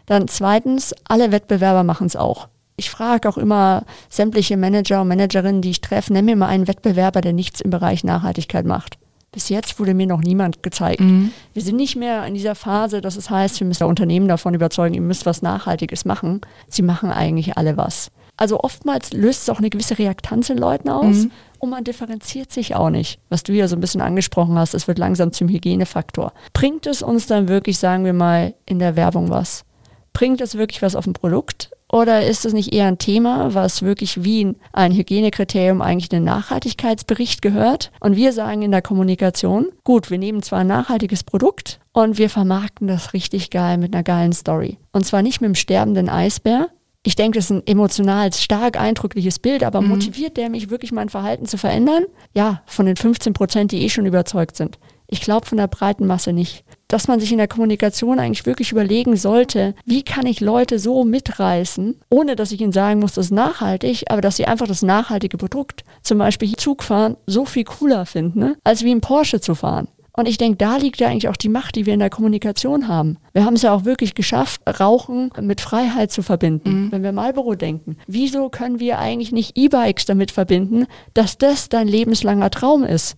Dann 0.07 0.26
zweitens, 0.26 0.96
alle 1.04 1.30
Wettbewerber 1.30 1.85
machen 1.85 2.09
es 2.09 2.16
auch. 2.16 2.48
Ich 2.74 2.90
frage 2.90 3.28
auch 3.28 3.38
immer 3.38 3.85
sämtliche 4.09 4.57
Manager 4.57 5.02
und 5.02 5.09
Managerinnen, 5.09 5.62
die 5.62 5.70
ich 5.70 5.80
treffe, 5.80 6.12
nenn 6.12 6.24
mir 6.24 6.35
mal 6.35 6.48
einen 6.48 6.66
Wettbewerber, 6.66 7.20
der 7.20 7.35
nichts 7.35 7.61
im 7.61 7.70
Bereich 7.70 8.02
Nachhaltigkeit 8.02 8.66
macht. 8.66 8.98
Bis 9.35 9.49
jetzt 9.49 9.81
wurde 9.81 9.94
mir 9.94 10.07
noch 10.07 10.20
niemand 10.20 10.62
gezeigt. 10.62 11.01
Mhm. 11.01 11.33
Wir 11.53 11.62
sind 11.62 11.75
nicht 11.75 11.97
mehr 11.97 12.25
in 12.25 12.35
dieser 12.35 12.55
Phase, 12.55 13.01
dass 13.01 13.16
es 13.16 13.31
heißt, 13.31 13.59
wir 13.59 13.66
müssen 13.66 13.83
Unternehmen 13.83 14.29
davon 14.29 14.55
überzeugen, 14.55 14.94
ihr 14.94 15.01
müsst 15.01 15.27
was 15.27 15.42
Nachhaltiges 15.42 16.05
machen. 16.05 16.40
Sie 16.68 16.83
machen 16.83 17.11
eigentlich 17.11 17.59
alle 17.59 17.77
was. 17.77 18.12
Also 18.37 18.61
oftmals 18.61 19.12
löst 19.12 19.42
es 19.42 19.49
auch 19.49 19.59
eine 19.59 19.70
gewisse 19.70 19.99
Reaktanz 19.99 20.51
in 20.51 20.59
Leuten 20.59 20.88
aus 20.88 21.25
mhm. 21.25 21.33
und 21.59 21.70
man 21.70 21.83
differenziert 21.83 22.53
sich 22.53 22.77
auch 22.77 22.90
nicht. 22.90 23.18
Was 23.29 23.42
du 23.42 23.53
ja 23.53 23.66
so 23.66 23.77
ein 23.77 23.81
bisschen 23.81 24.01
angesprochen 24.01 24.57
hast, 24.57 24.75
es 24.75 24.87
wird 24.87 24.99
langsam 24.99 25.33
zum 25.33 25.49
Hygienefaktor. 25.49 26.33
Bringt 26.53 26.87
es 26.87 27.03
uns 27.03 27.27
dann 27.27 27.49
wirklich, 27.49 27.79
sagen 27.79 28.05
wir 28.05 28.12
mal, 28.12 28.55
in 28.66 28.79
der 28.79 28.94
Werbung 28.94 29.31
was? 29.31 29.64
Bringt 30.12 30.40
es 30.40 30.57
wirklich 30.57 30.81
was 30.81 30.94
auf 30.94 31.07
ein 31.07 31.12
Produkt? 31.12 31.70
Oder 31.94 32.26
ist 32.26 32.44
es 32.44 32.52
nicht 32.52 32.74
eher 32.74 32.88
ein 32.88 32.98
Thema, 32.98 33.54
was 33.54 33.83
wirklich 33.83 34.24
wie 34.24 34.57
ein 34.72 34.90
Hygienekriterium 34.90 35.80
eigentlich 35.80 36.11
in 36.11 36.16
den 36.16 36.24
Nachhaltigkeitsbericht 36.24 37.40
gehört? 37.40 37.92
Und 38.00 38.16
wir 38.16 38.33
sagen 38.33 38.62
in 38.62 38.72
der 38.72 38.83
Kommunikation, 38.83 39.68
gut, 39.85 40.11
wir 40.11 40.18
nehmen 40.18 40.42
zwar 40.42 40.59
ein 40.59 40.66
nachhaltiges 40.66 41.22
Produkt 41.22 41.78
und 41.92 42.18
wir 42.18 42.30
vermarkten 42.30 42.88
das 42.88 43.12
richtig 43.12 43.50
geil 43.50 43.78
mit 43.78 43.94
einer 43.94 44.02
geilen 44.02 44.33
Story. 44.33 44.78
Und 44.90 45.07
zwar 45.07 45.22
nicht 45.22 45.40
mit 45.40 45.46
dem 45.46 45.54
sterbenden 45.54 46.09
Eisbär, 46.09 46.66
ich 47.04 47.14
denke, 47.14 47.38
das 47.38 47.44
ist 47.44 47.50
ein 47.52 47.66
emotional 47.66 48.33
stark 48.33 48.76
eindrückliches 48.76 49.38
Bild, 49.38 49.62
aber 49.62 49.80
mhm. 49.80 49.90
motiviert 49.90 50.37
der 50.37 50.50
mich 50.50 50.70
wirklich 50.70 50.90
mein 50.90 51.11
Verhalten 51.11 51.46
zu 51.46 51.59
verändern? 51.59 52.07
Ja, 52.35 52.62
von 52.66 52.87
den 52.87 52.96
15 52.96 53.35
Prozent, 53.35 53.70
die 53.70 53.83
eh 53.83 53.88
schon 53.88 54.07
überzeugt 54.07 54.57
sind. 54.57 54.80
Ich 55.07 55.20
glaube 55.20 55.46
von 55.46 55.59
der 55.59 55.68
breiten 55.68 56.07
Masse 56.07 56.33
nicht. 56.33 56.64
Dass 56.94 57.09
man 57.09 57.18
sich 57.18 57.33
in 57.33 57.38
der 57.38 57.48
Kommunikation 57.48 58.20
eigentlich 58.20 58.46
wirklich 58.46 58.70
überlegen 58.70 59.16
sollte, 59.16 59.74
wie 59.85 60.04
kann 60.04 60.26
ich 60.26 60.38
Leute 60.38 60.78
so 60.78 61.02
mitreißen, 61.02 61.96
ohne 62.09 62.37
dass 62.37 62.52
ich 62.52 62.61
ihnen 62.61 62.70
sagen 62.70 63.00
muss, 63.00 63.14
das 63.14 63.26
ist 63.26 63.33
nachhaltig, 63.33 64.04
aber 64.11 64.20
dass 64.20 64.37
sie 64.37 64.46
einfach 64.46 64.68
das 64.68 64.83
nachhaltige 64.83 65.37
Produkt, 65.37 65.83
zum 66.02 66.18
Beispiel 66.18 66.54
Zugfahren, 66.54 67.16
so 67.26 67.46
viel 67.46 67.64
cooler 67.64 68.07
finden, 68.07 68.38
ne? 68.38 68.57
als 68.62 68.85
wie 68.85 68.92
ein 68.92 69.00
Porsche 69.00 69.40
zu 69.40 69.57
fahren. 69.57 69.88
Und 70.12 70.28
ich 70.28 70.38
denke, 70.38 70.57
da 70.59 70.76
liegt 70.76 71.00
ja 71.00 71.09
eigentlich 71.09 71.28
auch 71.28 71.37
die 71.37 71.48
Macht, 71.48 71.74
die 71.74 71.85
wir 71.85 71.94
in 71.94 71.98
der 71.98 72.11
Kommunikation 72.11 72.87
haben. 72.87 73.18
Wir 73.33 73.44
haben 73.44 73.54
es 73.54 73.62
ja 73.62 73.74
auch 73.74 73.85
wirklich 73.85 74.14
geschafft, 74.14 74.61
Rauchen 74.78 75.33
mit 75.40 75.61
Freiheit 75.61 76.12
zu 76.12 76.22
verbinden. 76.22 76.85
Mhm. 76.85 76.92
Wenn 76.92 77.02
wir 77.02 77.11
Marlboro 77.11 77.57
denken, 77.57 77.96
wieso 78.07 78.50
können 78.50 78.78
wir 78.78 79.00
eigentlich 79.00 79.33
nicht 79.33 79.59
E-Bikes 79.59 80.04
damit 80.04 80.30
verbinden, 80.30 80.87
dass 81.12 81.38
das 81.38 81.68
dein 81.68 81.88
lebenslanger 81.88 82.50
Traum 82.50 82.85
ist? 82.85 83.16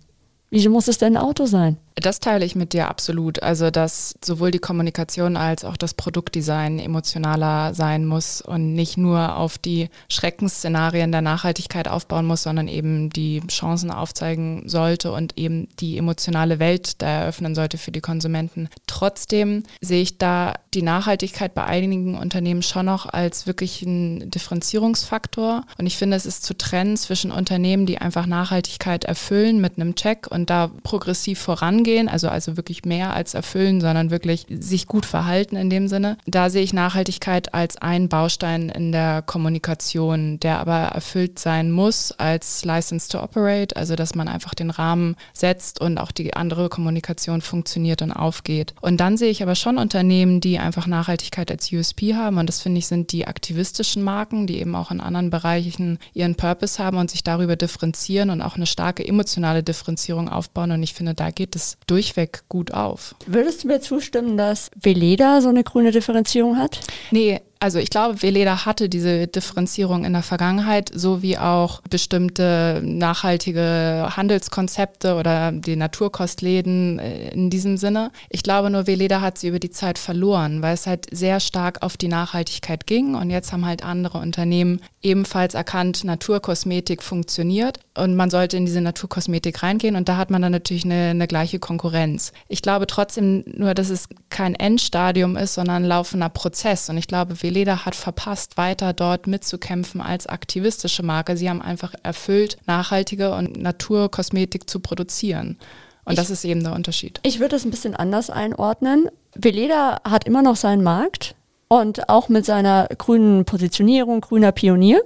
Wieso 0.49 0.71
muss 0.71 0.89
es 0.89 0.97
denn 0.97 1.19
ein 1.19 1.23
Auto 1.23 1.45
sein? 1.45 1.77
Das 1.99 2.21
teile 2.21 2.45
ich 2.45 2.55
mit 2.55 2.75
dir 2.75 2.89
absolut. 2.89 3.43
Also, 3.43 3.71
dass 3.71 4.15
sowohl 4.23 4.51
die 4.51 4.59
Kommunikation 4.59 5.37
als 5.39 5.65
auch 5.65 5.79
das 5.79 5.95
Produktdesign 5.95 6.79
emotionaler 6.79 7.73
sein 7.73 8.05
muss 8.05 8.43
und 8.43 8.75
nicht 8.75 8.99
nur 8.99 9.37
auf 9.37 9.57
die 9.57 9.89
Schreckensszenarien 10.11 11.11
der 11.11 11.23
Nachhaltigkeit 11.23 11.89
aufbauen 11.89 12.27
muss, 12.27 12.43
sondern 12.43 12.69
eben 12.69 13.09
die 13.09 13.41
Chancen 13.49 13.91
aufzeigen 13.91 14.69
sollte 14.69 15.11
und 15.11 15.39
eben 15.39 15.69
die 15.81 15.97
emotionale 15.97 16.59
Welt 16.59 17.01
da 17.01 17.07
eröffnen 17.07 17.55
sollte 17.55 17.79
für 17.79 17.93
die 17.93 18.03
Konsumenten. 18.03 18.69
Trotzdem 18.87 19.63
sehe 19.81 20.03
ich 20.03 20.19
da 20.19 20.55
die 20.75 20.83
Nachhaltigkeit 20.83 21.55
bei 21.55 21.65
einigen 21.65 22.19
Unternehmen 22.19 22.63
schon 22.63 22.87
noch 22.87 23.07
als 23.07 23.47
wirklich 23.47 23.81
ein 23.81 24.31
Differenzierungsfaktor. 24.31 25.65
Und 25.79 25.87
ich 25.87 25.97
finde, 25.97 26.19
es 26.19 26.27
ist 26.27 26.45
zu 26.45 26.55
trennen 26.59 26.99
zwischen 26.99 27.31
Unternehmen, 27.31 27.87
die 27.87 27.99
einfach 27.99 28.27
Nachhaltigkeit 28.27 29.05
erfüllen 29.05 29.63
mit 29.63 29.79
einem 29.79 29.95
Check 29.95 30.27
und 30.31 30.51
da 30.51 30.71
progressiv 30.83 31.39
vorangehen 31.39 31.86
umgehen, 31.87 32.09
also, 32.09 32.29
also 32.29 32.57
wirklich 32.57 32.85
mehr 32.85 33.15
als 33.15 33.35
erfüllen, 33.35 33.81
sondern 33.81 34.11
wirklich 34.11 34.47
sich 34.51 34.89
gut 34.89 35.07
verhalten 35.07 35.55
in 35.55 35.71
dem 35.71 35.87
Sinne. 35.87 36.19
Da 36.27 36.51
sehe 36.51 36.63
ich 36.63 36.73
Nachhaltigkeit 36.73 37.55
als 37.55 37.77
einen 37.77 38.09
Baustein 38.09 38.71
in 38.71 38.91
der 38.91 39.23
Kommunikation, 39.23 40.41
der 40.41 40.59
aber 40.59 40.89
erfüllt 40.97 41.39
sein 41.39 41.71
muss 41.71 42.11
als 42.11 42.65
License 42.65 43.09
to 43.09 43.23
Operate, 43.23 43.77
also 43.77 43.95
dass 43.95 44.17
man 44.17 44.27
einfach 44.27 44.55
den 44.55 44.71
Rahmen 44.71 45.15
setzt 45.33 45.81
und 45.81 45.99
auch 45.99 46.11
die 46.11 46.35
andere 46.35 46.69
Kommunikation 46.69 47.41
funktioniert 47.41 48.03
und 48.03 48.11
aufgeht. 48.11 48.75
Und 48.81 48.99
dann 48.99 49.17
sehe 49.17 49.31
ich 49.31 49.45
aber 49.45 49.55
schon 49.55 49.79
Unternehmen, 49.79 50.41
die 50.41 50.59
einfach 50.59 50.89
Nachhaltigkeit 50.89 51.53
als 51.53 51.71
USP 51.73 52.17
haben 52.17 52.39
und 52.39 52.49
das 52.49 52.61
finde 52.61 52.79
ich 52.79 52.89
sind 52.89 53.13
die 53.13 53.29
aktivistischen 53.29 54.03
Marken, 54.03 54.49
die 54.49 54.59
eben 54.59 54.75
auch 54.75 54.91
in 54.91 55.01
anderen 55.01 55.31
Bereichen 55.31 56.01
ihren 56.15 56.35
Purpose 56.35 56.83
haben 56.83 56.97
und 56.97 57.13
sich 57.13 57.23
darüber 57.23 57.55
differenzieren 57.55 58.31
und 58.31 58.43
auch 58.43 58.57
eine 58.57 58.67
starke 58.67 59.07
emotionale 59.07 59.63
Differenzierung 59.63 60.29
aufbauen 60.29 60.73
und 60.73 60.83
ich 60.83 60.93
finde, 60.93 61.15
da 61.15 61.31
geht 61.31 61.55
es 61.55 61.76
durchweg 61.87 62.45
gut 62.49 62.73
auf. 62.73 63.15
Würdest 63.27 63.65
du 63.65 63.69
mir 63.69 63.81
zustimmen, 63.81 64.37
dass 64.37 64.71
Veleda 64.75 65.41
so 65.41 65.49
eine 65.49 65.65
grüne 65.65 65.93
Differenzierung 65.93 66.59
hat? 66.59 66.81
Nee, 67.11 67.41
also 67.59 67.79
ich 67.79 67.91
glaube, 67.91 68.23
Veleda 68.23 68.67
hatte 68.67 68.89
diese 68.89 69.27
Differenzierung 69.27 70.05
in 70.05 70.13
der 70.13 70.23
Vergangenheit, 70.23 70.91
so 70.95 71.23
wie 71.23 71.39
auch 71.39 71.81
bestimmte 71.89 72.81
nachhaltige 72.85 74.09
Handelskonzepte 74.17 75.15
oder 75.15 75.53
die 75.53 75.77
Naturkostläden 75.77 76.99
äh, 76.99 77.31
in 77.31 77.51
diesem 77.51 77.77
Sinne. 77.77 78.11
Ich 78.29 78.43
glaube 78.43 78.71
nur, 78.71 78.87
Veleda 78.87 79.21
hat 79.21 79.39
sie 79.39 79.49
über 79.49 79.59
die 79.59 79.71
Zeit 79.71 79.99
verloren, 79.99 80.61
weil 80.63 80.75
es 80.75 80.87
halt 80.87 81.07
sehr 81.11 81.41
stark 81.41 81.83
auf 81.83 81.97
die 81.97 82.09
Nachhaltigkeit 82.09 82.87
ging 82.87 83.15
und 83.15 83.31
jetzt 83.31 83.53
haben 83.53 83.65
halt 83.65 83.83
andere 83.85 84.19
Unternehmen 84.19 84.81
ebenfalls 85.03 85.55
erkannt, 85.55 86.05
Naturkosmetik 86.05 87.03
funktioniert 87.03 87.79
und 87.97 88.17
man 88.17 88.29
sollte 88.29 88.57
in 88.57 88.67
diese 88.67 88.81
Naturkosmetik 88.81 89.63
reingehen 89.63 89.97
und 89.97 90.09
da 90.09 90.17
hat 90.17 90.31
man 90.31 90.43
dann 90.43 90.53
natürlich 90.53 90.85
eine, 90.85 91.11
eine 91.11 91.27
gleiche 91.27 91.59
Konkurrenz. 91.59 92.33
Ich 92.49 92.61
glaube 92.61 92.87
trotzdem 92.87 93.45
nur, 93.47 93.73
dass 93.75 93.89
es 93.89 94.09
kein 94.31 94.55
Endstadium 94.55 95.37
ist, 95.37 95.55
sondern 95.55 95.85
ein 95.85 95.89
laufender 95.89 96.29
Prozess 96.29 96.89
und 96.91 96.99
ich 96.99 97.07
glaube, 97.07 97.43
Veleda 97.47 97.87
hat 97.87 97.95
verpasst, 97.95 98.57
weiter 98.57 98.93
dort 98.93 99.29
mitzukämpfen 99.29 100.01
als 100.01 100.27
aktivistische 100.27 101.05
Marke. 101.05 101.37
Sie 101.37 101.49
haben 101.49 101.63
einfach 101.63 101.95
erfüllt, 102.03 102.59
nachhaltige 102.67 103.33
und 103.35 103.57
Naturkosmetik 103.57 104.69
zu 104.69 104.81
produzieren. 104.81 105.57
Und 106.05 106.15
ich, 106.15 106.19
das 106.19 106.31
ist 106.31 106.45
eben 106.45 106.65
der 106.65 106.73
Unterschied. 106.73 107.21
Ich 107.23 107.39
würde 107.39 107.55
es 107.55 107.65
ein 107.65 107.71
bisschen 107.71 107.95
anders 107.95 108.31
einordnen. 108.31 109.09
Veleda 109.35 110.01
hat 110.05 110.27
immer 110.27 110.43
noch 110.43 110.57
seinen 110.57 110.83
Markt 110.83 111.37
und 111.69 112.09
auch 112.09 112.29
mit 112.29 112.45
seiner 112.45 112.89
grünen 112.99 113.45
Positionierung, 113.45 114.21
grüner 114.23 114.51
Pionier. 114.51 115.03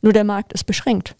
Nur 0.00 0.12
der 0.12 0.24
Markt 0.24 0.52
ist 0.52 0.64
beschränkt. 0.64 1.16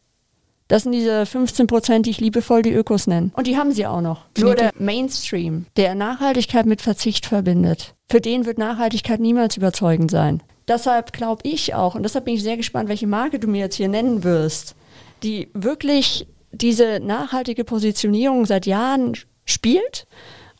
Das 0.68 0.85
sind 0.85 0.92
diese 0.92 1.26
15 1.26 1.66
Prozent, 1.66 2.06
die 2.06 2.11
ich 2.11 2.20
liebevoll 2.20 2.62
die 2.62 2.72
Ökos 2.72 3.09
nenne. 3.09 3.33
Und 3.35 3.48
die 3.48 3.56
haben 3.56 3.72
sie 3.72 3.87
auch 3.87 4.00
noch. 4.00 4.26
Nur 4.38 4.54
der 4.54 4.70
Mainstream, 4.78 5.66
der 5.76 5.96
Nachhaltigkeit 5.96 6.64
mit 6.64 6.80
Verzicht 6.80 7.26
verbindet, 7.26 7.96
für 8.09 8.20
den 8.20 8.46
wird 8.46 8.59
Nachhaltigkeit 8.59 9.18
niemals 9.18 9.56
überzeugend 9.56 10.12
sein. 10.12 10.44
Deshalb 10.70 11.12
glaube 11.12 11.42
ich 11.42 11.74
auch, 11.74 11.96
und 11.96 12.04
deshalb 12.04 12.26
bin 12.26 12.35
ich 12.35 12.44
sehr 12.44 12.56
gespannt, 12.56 12.88
welche 12.88 13.09
Marke 13.09 13.40
du 13.40 13.48
mir 13.48 13.59
jetzt 13.59 13.74
hier 13.74 13.88
nennen 13.88 14.22
wirst, 14.22 14.76
die 15.24 15.48
wirklich 15.52 16.28
diese 16.52 17.00
nachhaltige 17.00 17.64
Positionierung 17.64 18.46
seit 18.46 18.66
Jahren 18.66 19.14
spielt 19.44 20.06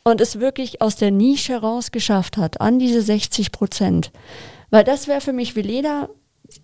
und 0.03 0.19
es 0.19 0.41
wirklich 0.41 0.81
aus 0.81 0.97
der 0.97 1.11
Nische 1.11 1.55
rausgeschafft 1.55 2.35
hat, 2.35 2.59
an 2.59 2.77
diese 2.77 3.01
60 3.01 3.53
Prozent. 3.53 4.11
Weil 4.69 4.83
das 4.83 5.07
wäre 5.07 5.21
für 5.21 5.31
mich 5.31 5.55
wie 5.55 5.61
Leder 5.61 6.09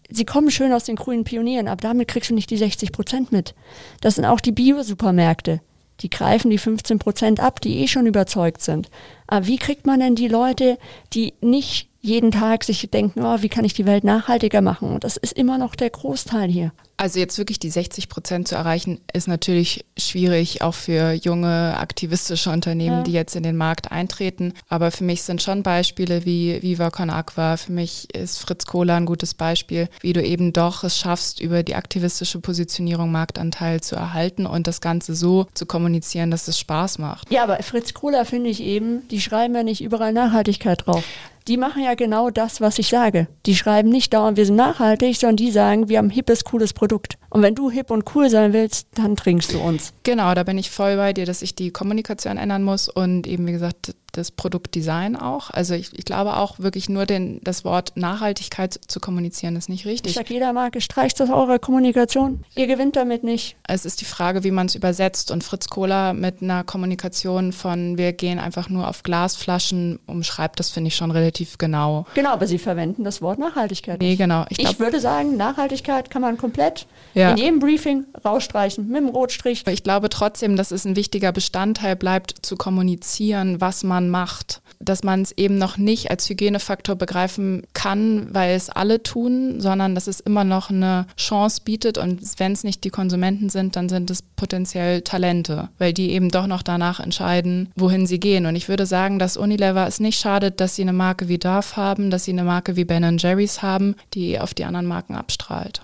sie 0.09 0.25
kommen 0.25 0.51
schön 0.51 0.73
aus 0.73 0.83
den 0.83 0.97
grünen 0.97 1.23
Pionieren, 1.23 1.69
aber 1.69 1.79
damit 1.79 2.09
kriegst 2.09 2.29
du 2.29 2.33
nicht 2.33 2.49
die 2.49 2.57
60 2.57 2.91
Prozent 2.91 3.31
mit. 3.31 3.55
Das 4.01 4.15
sind 4.15 4.25
auch 4.25 4.41
die 4.41 4.51
Bio-Supermärkte. 4.51 5.61
Die 6.01 6.09
greifen 6.09 6.51
die 6.51 6.57
15 6.57 6.99
Prozent 6.99 7.39
ab, 7.39 7.61
die 7.61 7.79
eh 7.79 7.87
schon 7.87 8.07
überzeugt 8.07 8.61
sind. 8.61 8.89
Aber 9.25 9.47
wie 9.47 9.57
kriegt 9.57 9.87
man 9.87 10.01
denn 10.01 10.15
die 10.15 10.27
Leute, 10.27 10.77
die 11.13 11.33
nicht 11.39 11.89
jeden 12.07 12.31
Tag 12.31 12.63
sich 12.63 12.89
denken, 12.89 13.21
oh, 13.23 13.41
wie 13.41 13.49
kann 13.49 13.65
ich 13.65 13.73
die 13.73 13.85
Welt 13.85 14.03
nachhaltiger 14.03 14.61
machen? 14.61 14.89
Und 14.89 15.03
das 15.03 15.17
ist 15.17 15.33
immer 15.33 15.57
noch 15.57 15.75
der 15.75 15.89
Großteil 15.89 16.49
hier. 16.49 16.71
Also 16.99 17.19
jetzt 17.19 17.37
wirklich 17.37 17.59
die 17.59 17.69
60 17.69 18.09
Prozent 18.09 18.47
zu 18.47 18.55
erreichen, 18.55 18.99
ist 19.13 19.27
natürlich 19.27 19.85
schwierig, 19.97 20.63
auch 20.63 20.73
für 20.73 21.11
junge 21.11 21.77
aktivistische 21.77 22.49
Unternehmen, 22.49 22.97
ja. 22.97 23.03
die 23.03 23.11
jetzt 23.11 23.35
in 23.35 23.43
den 23.43 23.55
Markt 23.55 23.91
eintreten. 23.91 24.53
Aber 24.67 24.89
für 24.89 25.03
mich 25.03 25.21
sind 25.21 25.43
schon 25.43 25.61
Beispiele 25.61 26.25
wie 26.25 26.59
Viva 26.63 26.89
Con 26.89 27.11
Aqua, 27.11 27.57
für 27.57 27.71
mich 27.71 28.11
ist 28.15 28.39
Fritz 28.39 28.65
Kohler 28.65 28.95
ein 28.95 29.05
gutes 29.05 29.35
Beispiel, 29.35 29.89
wie 30.01 30.13
du 30.13 30.23
eben 30.23 30.53
doch 30.53 30.83
es 30.83 30.97
schaffst, 30.97 31.39
über 31.39 31.61
die 31.61 31.75
aktivistische 31.75 32.39
Positionierung 32.39 33.11
Marktanteil 33.11 33.81
zu 33.81 33.95
erhalten 33.95 34.47
und 34.47 34.65
das 34.65 34.81
Ganze 34.81 35.13
so 35.13 35.45
zu 35.53 35.67
kommunizieren, 35.67 36.31
dass 36.31 36.47
es 36.47 36.57
Spaß 36.57 36.97
macht. 36.97 37.31
Ja, 37.31 37.43
aber 37.43 37.61
Fritz 37.61 37.93
Kohler 37.93 38.25
finde 38.25 38.49
ich 38.49 38.61
eben, 38.61 39.07
die 39.09 39.21
schreiben 39.21 39.53
ja 39.53 39.61
nicht 39.61 39.81
überall 39.81 40.13
Nachhaltigkeit 40.13 40.87
drauf 40.87 41.03
die 41.47 41.57
machen 41.57 41.83
ja 41.83 41.95
genau 41.95 42.29
das, 42.29 42.61
was 42.61 42.79
ich 42.79 42.89
sage. 42.89 43.27
Die 43.45 43.55
schreiben 43.55 43.89
nicht 43.89 44.13
dauernd, 44.13 44.37
wir 44.37 44.45
sind 44.45 44.55
nachhaltig, 44.55 45.15
sondern 45.15 45.37
die 45.37 45.51
sagen, 45.51 45.89
wir 45.89 45.97
haben 45.97 46.07
ein 46.07 46.11
hippes, 46.11 46.43
cooles 46.43 46.73
Produkt. 46.73 47.17
Und 47.37 47.43
wenn 47.43 47.53
du 47.53 47.69
hip 47.69 47.91
und 47.91 48.15
cool 48.15 48.31
sein 48.31 48.51
willst, 48.51 48.87
dann 48.95 49.15
trinkst 49.15 49.53
du 49.53 49.59
uns. 49.59 49.93
Genau, 50.01 50.33
da 50.33 50.41
bin 50.41 50.57
ich 50.57 50.71
voll 50.71 50.97
bei 50.97 51.13
dir, 51.13 51.27
dass 51.27 51.43
ich 51.43 51.53
die 51.53 51.69
Kommunikation 51.69 52.37
ändern 52.37 52.63
muss 52.63 52.89
und 52.89 53.27
eben, 53.27 53.45
wie 53.45 53.51
gesagt, 53.51 53.93
das 54.17 54.31
Produktdesign 54.31 55.15
auch. 55.15 55.51
Also 55.51 55.75
ich, 55.75 55.97
ich 55.97 56.05
glaube 56.05 56.37
auch 56.37 56.59
wirklich 56.59 56.89
nur 56.89 57.05
den, 57.05 57.39
das 57.43 57.63
Wort 57.63 57.93
Nachhaltigkeit 57.95 58.79
zu 58.87 58.99
kommunizieren 58.99 59.55
ist 59.55 59.69
nicht 59.69 59.85
richtig. 59.85 60.11
Ich 60.11 60.17
sage 60.17 60.33
jeder 60.33 60.53
Marke, 60.53 60.81
streicht 60.81 61.19
das 61.19 61.29
eure 61.29 61.59
Kommunikation. 61.59 62.43
Ihr 62.55 62.67
gewinnt 62.67 62.95
damit 62.95 63.23
nicht. 63.23 63.55
Es 63.67 63.85
ist 63.85 64.01
die 64.01 64.05
Frage, 64.05 64.43
wie 64.43 64.51
man 64.51 64.67
es 64.67 64.75
übersetzt. 64.75 65.31
Und 65.31 65.43
Fritz 65.43 65.67
Kohler 65.67 66.13
mit 66.13 66.41
einer 66.41 66.63
Kommunikation 66.63 67.51
von 67.51 67.97
wir 67.97 68.13
gehen 68.13 68.39
einfach 68.39 68.69
nur 68.69 68.87
auf 68.87 69.03
Glasflaschen 69.03 69.99
umschreibt, 70.07 70.59
das 70.59 70.69
finde 70.69 70.87
ich 70.87 70.95
schon 70.95 71.11
relativ 71.11 71.57
genau. 71.57 72.05
Genau, 72.15 72.31
aber 72.31 72.47
sie 72.47 72.57
verwenden 72.57 73.03
das 73.03 73.21
Wort 73.21 73.39
Nachhaltigkeit. 73.39 73.99
Nee, 73.99 74.15
genau. 74.15 74.45
Ich, 74.49 74.57
glaub, 74.57 74.71
ich 74.71 74.79
würde 74.79 74.99
sagen, 74.99 75.37
Nachhaltigkeit 75.37 76.09
kann 76.09 76.21
man 76.21 76.37
komplett 76.37 76.87
ja. 77.13 77.26
In 77.31 77.37
jedem 77.37 77.59
Briefing 77.59 78.05
rausstreichen 78.23 78.87
mit 78.87 78.97
dem 78.97 79.09
Rotstrich. 79.09 79.63
Ich 79.67 79.83
glaube 79.83 80.09
trotzdem, 80.09 80.55
dass 80.55 80.71
es 80.71 80.85
ein 80.85 80.95
wichtiger 80.95 81.31
Bestandteil 81.31 81.95
bleibt, 81.95 82.45
zu 82.45 82.55
kommunizieren, 82.55 83.61
was 83.61 83.83
man 83.83 84.09
macht, 84.09 84.61
dass 84.79 85.03
man 85.03 85.21
es 85.21 85.31
eben 85.31 85.57
noch 85.57 85.77
nicht 85.77 86.11
als 86.11 86.29
Hygienefaktor 86.29 86.95
begreifen 86.95 87.63
kann, 87.73 88.27
weil 88.31 88.55
es 88.55 88.69
alle 88.69 89.01
tun, 89.03 89.59
sondern 89.59 89.95
dass 89.95 90.07
es 90.07 90.19
immer 90.19 90.43
noch 90.43 90.69
eine 90.69 91.07
Chance 91.17 91.61
bietet 91.63 91.97
und 91.97 92.21
wenn 92.37 92.51
es 92.51 92.63
nicht 92.63 92.83
die 92.83 92.89
Konsumenten 92.89 93.49
sind, 93.49 93.75
dann 93.75 93.89
sind 93.89 94.09
es 94.11 94.21
potenziell 94.21 95.01
Talente, 95.01 95.69
weil 95.77 95.93
die 95.93 96.11
eben 96.11 96.29
doch 96.29 96.47
noch 96.47 96.61
danach 96.61 96.99
entscheiden, 96.99 97.71
wohin 97.75 98.05
sie 98.05 98.19
gehen. 98.19 98.45
Und 98.45 98.55
ich 98.55 98.69
würde 98.69 98.85
sagen, 98.85 99.19
dass 99.19 99.37
Unilever 99.37 99.87
es 99.87 99.99
nicht 99.99 100.19
schadet, 100.19 100.59
dass 100.59 100.75
sie 100.75 100.83
eine 100.83 100.93
Marke 100.93 101.27
wie 101.27 101.37
Dove 101.37 101.75
haben, 101.75 102.09
dass 102.09 102.25
sie 102.25 102.31
eine 102.31 102.43
Marke 102.43 102.75
wie 102.75 102.85
Ben 102.85 103.17
Jerry's 103.17 103.61
haben, 103.61 103.95
die 104.13 104.39
auf 104.39 104.53
die 104.53 104.65
anderen 104.65 104.85
Marken 104.85 105.15
abstrahlt. 105.15 105.81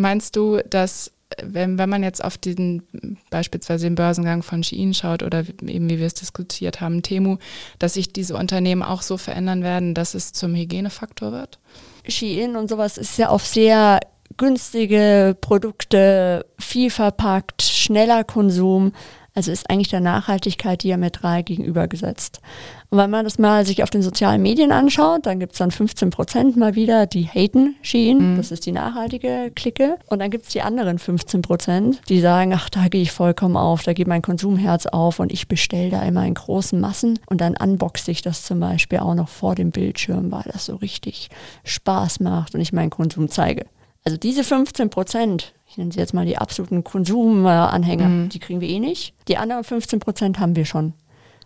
Meinst 0.00 0.36
du, 0.36 0.60
dass 0.68 1.12
wenn, 1.42 1.78
wenn 1.78 1.88
man 1.88 2.02
jetzt 2.02 2.24
auf 2.24 2.38
den 2.38 2.82
beispielsweise 3.30 3.86
den 3.86 3.94
Börsengang 3.94 4.42
von 4.42 4.62
Shein 4.62 4.94
schaut 4.94 5.22
oder 5.22 5.40
eben 5.40 5.88
wie 5.88 5.98
wir 5.98 6.06
es 6.06 6.14
diskutiert 6.14 6.80
haben, 6.80 7.02
Temu, 7.02 7.36
dass 7.78 7.94
sich 7.94 8.12
diese 8.12 8.36
Unternehmen 8.36 8.82
auch 8.82 9.02
so 9.02 9.16
verändern 9.16 9.62
werden, 9.62 9.94
dass 9.94 10.14
es 10.14 10.32
zum 10.32 10.54
Hygienefaktor 10.54 11.32
wird? 11.32 11.58
Shein 12.08 12.56
und 12.56 12.68
sowas 12.68 12.98
ist 12.98 13.18
ja 13.18 13.28
auf 13.28 13.46
sehr 13.46 14.00
günstige 14.36 15.36
Produkte, 15.40 16.46
viel 16.58 16.90
verpackt, 16.90 17.62
schneller 17.62 18.24
Konsum. 18.24 18.92
Also 19.34 19.52
ist 19.52 19.70
eigentlich 19.70 19.88
der 19.88 20.00
Nachhaltigkeit 20.00 20.82
diametral 20.82 21.44
gegenübergesetzt. 21.44 22.40
Und 22.90 22.98
wenn 22.98 23.10
man 23.10 23.24
das 23.24 23.38
mal 23.38 23.64
sich 23.64 23.84
auf 23.84 23.90
den 23.90 24.02
sozialen 24.02 24.42
Medien 24.42 24.72
anschaut, 24.72 25.24
dann 25.24 25.38
gibt 25.38 25.52
es 25.52 25.58
dann 25.58 25.70
15 25.70 26.10
Prozent 26.10 26.56
mal 26.56 26.74
wieder, 26.74 27.06
die 27.06 27.24
haten 27.24 27.76
Shein, 27.82 28.32
mhm. 28.32 28.36
das 28.36 28.50
ist 28.50 28.66
die 28.66 28.72
nachhaltige 28.72 29.52
Clique. 29.54 29.96
Und 30.08 30.18
dann 30.18 30.30
gibt 30.30 30.46
es 30.46 30.52
die 30.52 30.60
anderen 30.60 30.98
15 30.98 31.40
Prozent, 31.40 32.00
die 32.08 32.20
sagen, 32.20 32.52
ach, 32.52 32.68
da 32.68 32.88
gehe 32.88 33.02
ich 33.02 33.12
vollkommen 33.12 33.56
auf, 33.56 33.84
da 33.84 33.92
geht 33.92 34.08
mein 34.08 34.22
Konsumherz 34.22 34.86
auf 34.86 35.20
und 35.20 35.32
ich 35.32 35.46
bestelle 35.46 35.90
da 35.90 36.02
immer 36.02 36.26
in 36.26 36.34
großen 36.34 36.80
Massen. 36.80 37.20
Und 37.26 37.40
dann 37.40 37.56
unboxe 37.56 38.10
ich 38.10 38.22
das 38.22 38.42
zum 38.42 38.58
Beispiel 38.58 38.98
auch 38.98 39.14
noch 39.14 39.28
vor 39.28 39.54
dem 39.54 39.70
Bildschirm, 39.70 40.32
weil 40.32 40.44
das 40.52 40.66
so 40.66 40.74
richtig 40.74 41.30
Spaß 41.62 42.18
macht 42.18 42.56
und 42.56 42.60
ich 42.60 42.72
meinen 42.72 42.90
Konsum 42.90 43.28
zeige. 43.28 43.66
Also 44.04 44.16
diese 44.16 44.42
15 44.42 44.90
Prozent, 44.90 45.52
ich 45.68 45.76
nenne 45.76 45.92
sie 45.92 46.00
jetzt 46.00 46.14
mal 46.14 46.26
die 46.26 46.38
absoluten 46.38 46.82
Konsumanhänger, 46.82 48.08
mhm. 48.08 48.28
die 48.30 48.38
kriegen 48.40 48.60
wir 48.60 48.68
eh 48.68 48.80
nicht. 48.80 49.14
Die 49.28 49.36
anderen 49.36 49.62
15 49.62 50.00
Prozent 50.00 50.40
haben 50.40 50.56
wir 50.56 50.64
schon. 50.64 50.94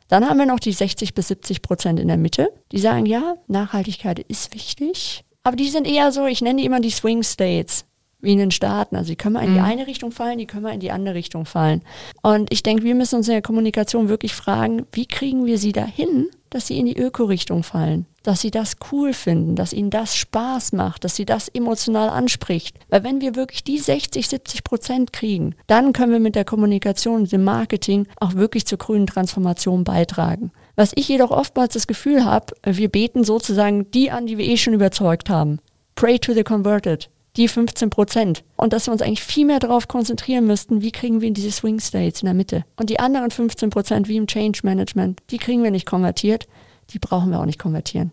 Dann 0.09 0.29
haben 0.29 0.39
wir 0.39 0.47
noch 0.47 0.61
die 0.61 0.73
60 0.73 1.15
bis 1.15 1.29
70 1.29 1.63
Prozent 1.63 1.99
in 1.99 2.09
der 2.09 2.17
Mitte, 2.17 2.49
die 2.73 2.79
sagen, 2.79 3.07
ja, 3.07 3.37
Nachhaltigkeit 3.47 4.19
ist 4.19 4.55
wichtig. 4.55 5.25
Aber 5.43 5.57
die 5.57 5.69
sind 5.69 5.87
eher 5.87 6.13
so, 6.13 6.27
ich 6.27 6.41
nenne 6.41 6.61
die 6.61 6.67
immer 6.67 6.81
die 6.81 6.91
Swing 6.91 7.23
States, 7.23 7.87
wie 8.25 8.33
in 8.33 8.39
den 8.39 8.51
Staaten. 8.51 8.97
Also 8.97 9.11
die 9.11 9.17
können 9.17 9.35
mal 9.35 9.45
in 9.45 9.55
die 9.55 9.61
mhm. 9.61 9.65
eine 9.65 9.87
Richtung 9.87 10.11
fallen, 10.11 10.39
die 10.39 10.47
können 10.47 10.65
mal 10.65 10.75
in 10.75 10.81
die 10.81 10.91
andere 10.91 11.15
Richtung 11.15 11.47
fallen. 11.47 11.83
Und 12.23 12.53
ich 12.53 12.63
denke, 12.63 12.85
wir 12.85 12.95
müssen 12.95 13.17
uns 13.17 13.29
in 13.29 13.35
der 13.35 13.43
Kommunikation 13.43 14.09
wirklich 14.09 14.35
fragen, 14.35 14.87
wie 14.93 15.07
kriegen 15.07 15.47
wir 15.47 15.59
sie 15.59 15.73
dahin, 15.73 16.29
dass 16.51 16.67
sie 16.67 16.79
in 16.79 16.87
die 16.87 16.97
Öko-Richtung 16.97 17.63
fallen? 17.63 18.07
dass 18.25 18.41
sie 18.41 18.51
das 18.51 18.77
cool 18.91 19.13
finden, 19.13 19.55
dass 19.55 19.73
ihnen 19.73 19.91
das 19.91 20.17
Spaß 20.17 20.73
macht, 20.73 21.05
dass 21.05 21.15
sie 21.15 21.27
das 21.27 21.49
emotional 21.49 22.09
anspricht. 22.09 22.77
Weil 22.89 23.05
wenn 23.05 23.21
wir 23.21 23.37
wirklich 23.37 23.63
die 23.63 23.79
60, 23.79 24.27
70 24.27 24.65
Prozent 24.65 25.13
kriegen, 25.13 25.55
dann 25.69 25.93
können 25.93 26.13
wir 26.13 26.21
mit 26.21 26.35
der 26.35 26.47
Kommunikation 26.47 27.23
und 27.23 27.33
dem 27.33 27.45
Marketing 27.45 28.07
auch 28.17 28.35
wirklich 28.35 28.67
zur 28.67 28.79
grünen 28.79 29.07
Transformation 29.07 29.85
beitragen. 29.85 30.51
Was 30.75 30.93
ich 30.97 31.07
jedoch 31.07 31.31
oftmals 31.31 31.75
das 31.75 31.87
Gefühl 31.87 32.25
habe, 32.25 32.55
wir 32.65 32.89
beten 32.89 33.23
sozusagen 33.23 33.91
die 33.93 34.11
an, 34.11 34.27
die 34.27 34.39
wir 34.39 34.47
eh 34.47 34.57
schon 34.57 34.75
überzeugt 34.75 35.29
haben. 35.29 35.61
Pray 35.95 36.19
to 36.19 36.33
the 36.33 36.43
converted. 36.43 37.09
Die 37.37 37.49
15 37.49 37.91
Prozent. 37.91 38.45
Und 38.57 38.73
dass 38.73 38.87
wir 38.87 38.93
uns 38.93 39.03
eigentlich 39.03 39.25
viel 39.25 39.45
mehr 39.45 39.59
darauf 39.59 39.89
konzentrieren 39.89 40.47
müssten, 40.47 40.83
wie 40.83 40.93
kriegen 40.93 41.21
wir 41.21 41.29
in 41.29 41.35
diese 41.35 41.51
Swing 41.51 41.81
States 41.81 42.23
in 42.23 42.27
der 42.27 42.35
Mitte. 42.35 42.65
Und 42.77 42.91
die 42.91 43.01
anderen 43.01 43.31
15 43.31 43.71
Prozent, 43.71 44.09
wie 44.09 44.17
im 44.17 44.27
Change 44.27 44.61
Management, 44.63 45.21
die 45.31 45.39
kriegen 45.39 45.63
wir 45.63 45.71
nicht 45.71 45.87
konvertiert 45.87 46.47
die 46.91 46.99
brauchen 46.99 47.31
wir 47.31 47.41
auch 47.41 47.47
nicht 47.47 47.59
konvertieren. 47.59 48.13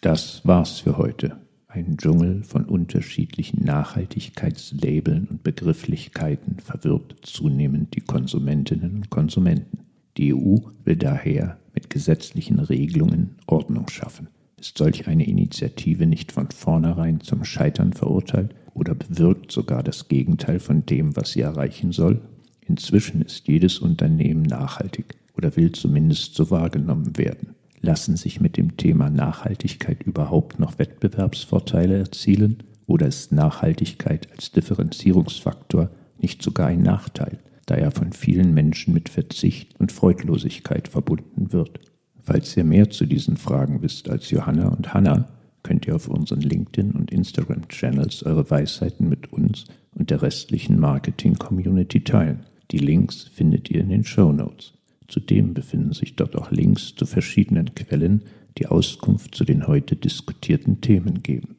Das 0.00 0.46
war's 0.46 0.80
für 0.80 0.96
heute. 0.96 1.38
Ein 1.66 1.96
Dschungel 1.98 2.44
von 2.44 2.64
unterschiedlichen 2.64 3.64
Nachhaltigkeitslabeln 3.64 5.26
und 5.28 5.42
Begrifflichkeiten 5.42 6.60
verwirrt 6.60 7.16
zunehmend 7.22 7.94
die 7.94 8.00
Konsumentinnen 8.00 8.96
und 8.96 9.10
Konsumenten. 9.10 9.87
Die 10.18 10.34
EU 10.34 10.56
will 10.84 10.96
daher 10.96 11.58
mit 11.74 11.90
gesetzlichen 11.90 12.58
Regelungen 12.58 13.36
Ordnung 13.46 13.88
schaffen. 13.88 14.26
Ist 14.58 14.76
solch 14.76 15.06
eine 15.06 15.24
Initiative 15.24 16.06
nicht 16.06 16.32
von 16.32 16.50
vornherein 16.50 17.20
zum 17.20 17.44
Scheitern 17.44 17.92
verurteilt, 17.92 18.52
oder 18.74 18.94
bewirkt 18.94 19.52
sogar 19.52 19.82
das 19.82 20.08
Gegenteil 20.08 20.58
von 20.58 20.84
dem, 20.86 21.16
was 21.16 21.32
sie 21.32 21.40
erreichen 21.40 21.92
soll? 21.92 22.20
Inzwischen 22.66 23.22
ist 23.22 23.46
jedes 23.48 23.78
Unternehmen 23.78 24.42
nachhaltig 24.42 25.16
oder 25.36 25.56
will 25.56 25.72
zumindest 25.72 26.34
so 26.34 26.50
wahrgenommen 26.50 27.16
werden. 27.16 27.54
Lassen 27.80 28.16
sich 28.16 28.40
mit 28.40 28.56
dem 28.56 28.76
Thema 28.76 29.10
Nachhaltigkeit 29.10 30.02
überhaupt 30.02 30.58
noch 30.58 30.78
Wettbewerbsvorteile 30.78 31.96
erzielen? 31.96 32.64
Oder 32.86 33.06
ist 33.06 33.32
Nachhaltigkeit 33.32 34.28
als 34.32 34.50
Differenzierungsfaktor 34.50 35.90
nicht 36.20 36.42
sogar 36.42 36.68
ein 36.68 36.82
Nachteil, 36.82 37.38
da 37.68 37.74
er 37.74 37.90
von 37.90 38.12
vielen 38.12 38.54
Menschen 38.54 38.94
mit 38.94 39.08
Verzicht 39.10 39.78
und 39.78 39.92
Freudlosigkeit 39.92 40.88
verbunden 40.88 41.52
wird? 41.52 41.80
Falls 42.22 42.56
ihr 42.56 42.64
mehr 42.64 42.90
zu 42.90 43.06
diesen 43.06 43.36
Fragen 43.36 43.82
wisst 43.82 44.08
als 44.08 44.30
Johanna 44.30 44.68
und 44.68 44.94
Hannah, 44.94 45.28
könnt 45.62 45.86
ihr 45.86 45.94
auf 45.94 46.08
unseren 46.08 46.40
LinkedIn- 46.40 46.92
und 46.92 47.10
Instagram-Channels 47.10 48.22
eure 48.22 48.50
Weisheiten 48.50 49.08
mit 49.08 49.32
uns 49.32 49.66
und 49.94 50.10
der 50.10 50.22
restlichen 50.22 50.80
Marketing-Community 50.80 52.04
teilen. 52.04 52.40
Die 52.70 52.78
Links 52.78 53.24
findet 53.24 53.70
ihr 53.70 53.80
in 53.80 53.90
den 53.90 54.04
Show 54.04 54.32
Notes. 54.32 54.72
Zudem 55.08 55.54
befinden 55.54 55.92
sich 55.92 56.16
dort 56.16 56.36
auch 56.36 56.50
Links 56.50 56.94
zu 56.94 57.06
verschiedenen 57.06 57.74
Quellen, 57.74 58.22
die 58.56 58.66
Auskunft 58.66 59.34
zu 59.34 59.44
den 59.44 59.66
heute 59.66 59.96
diskutierten 59.96 60.80
Themen 60.80 61.22
geben. 61.22 61.56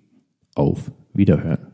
Auf 0.55 0.91
Wiederhören! 1.13 1.68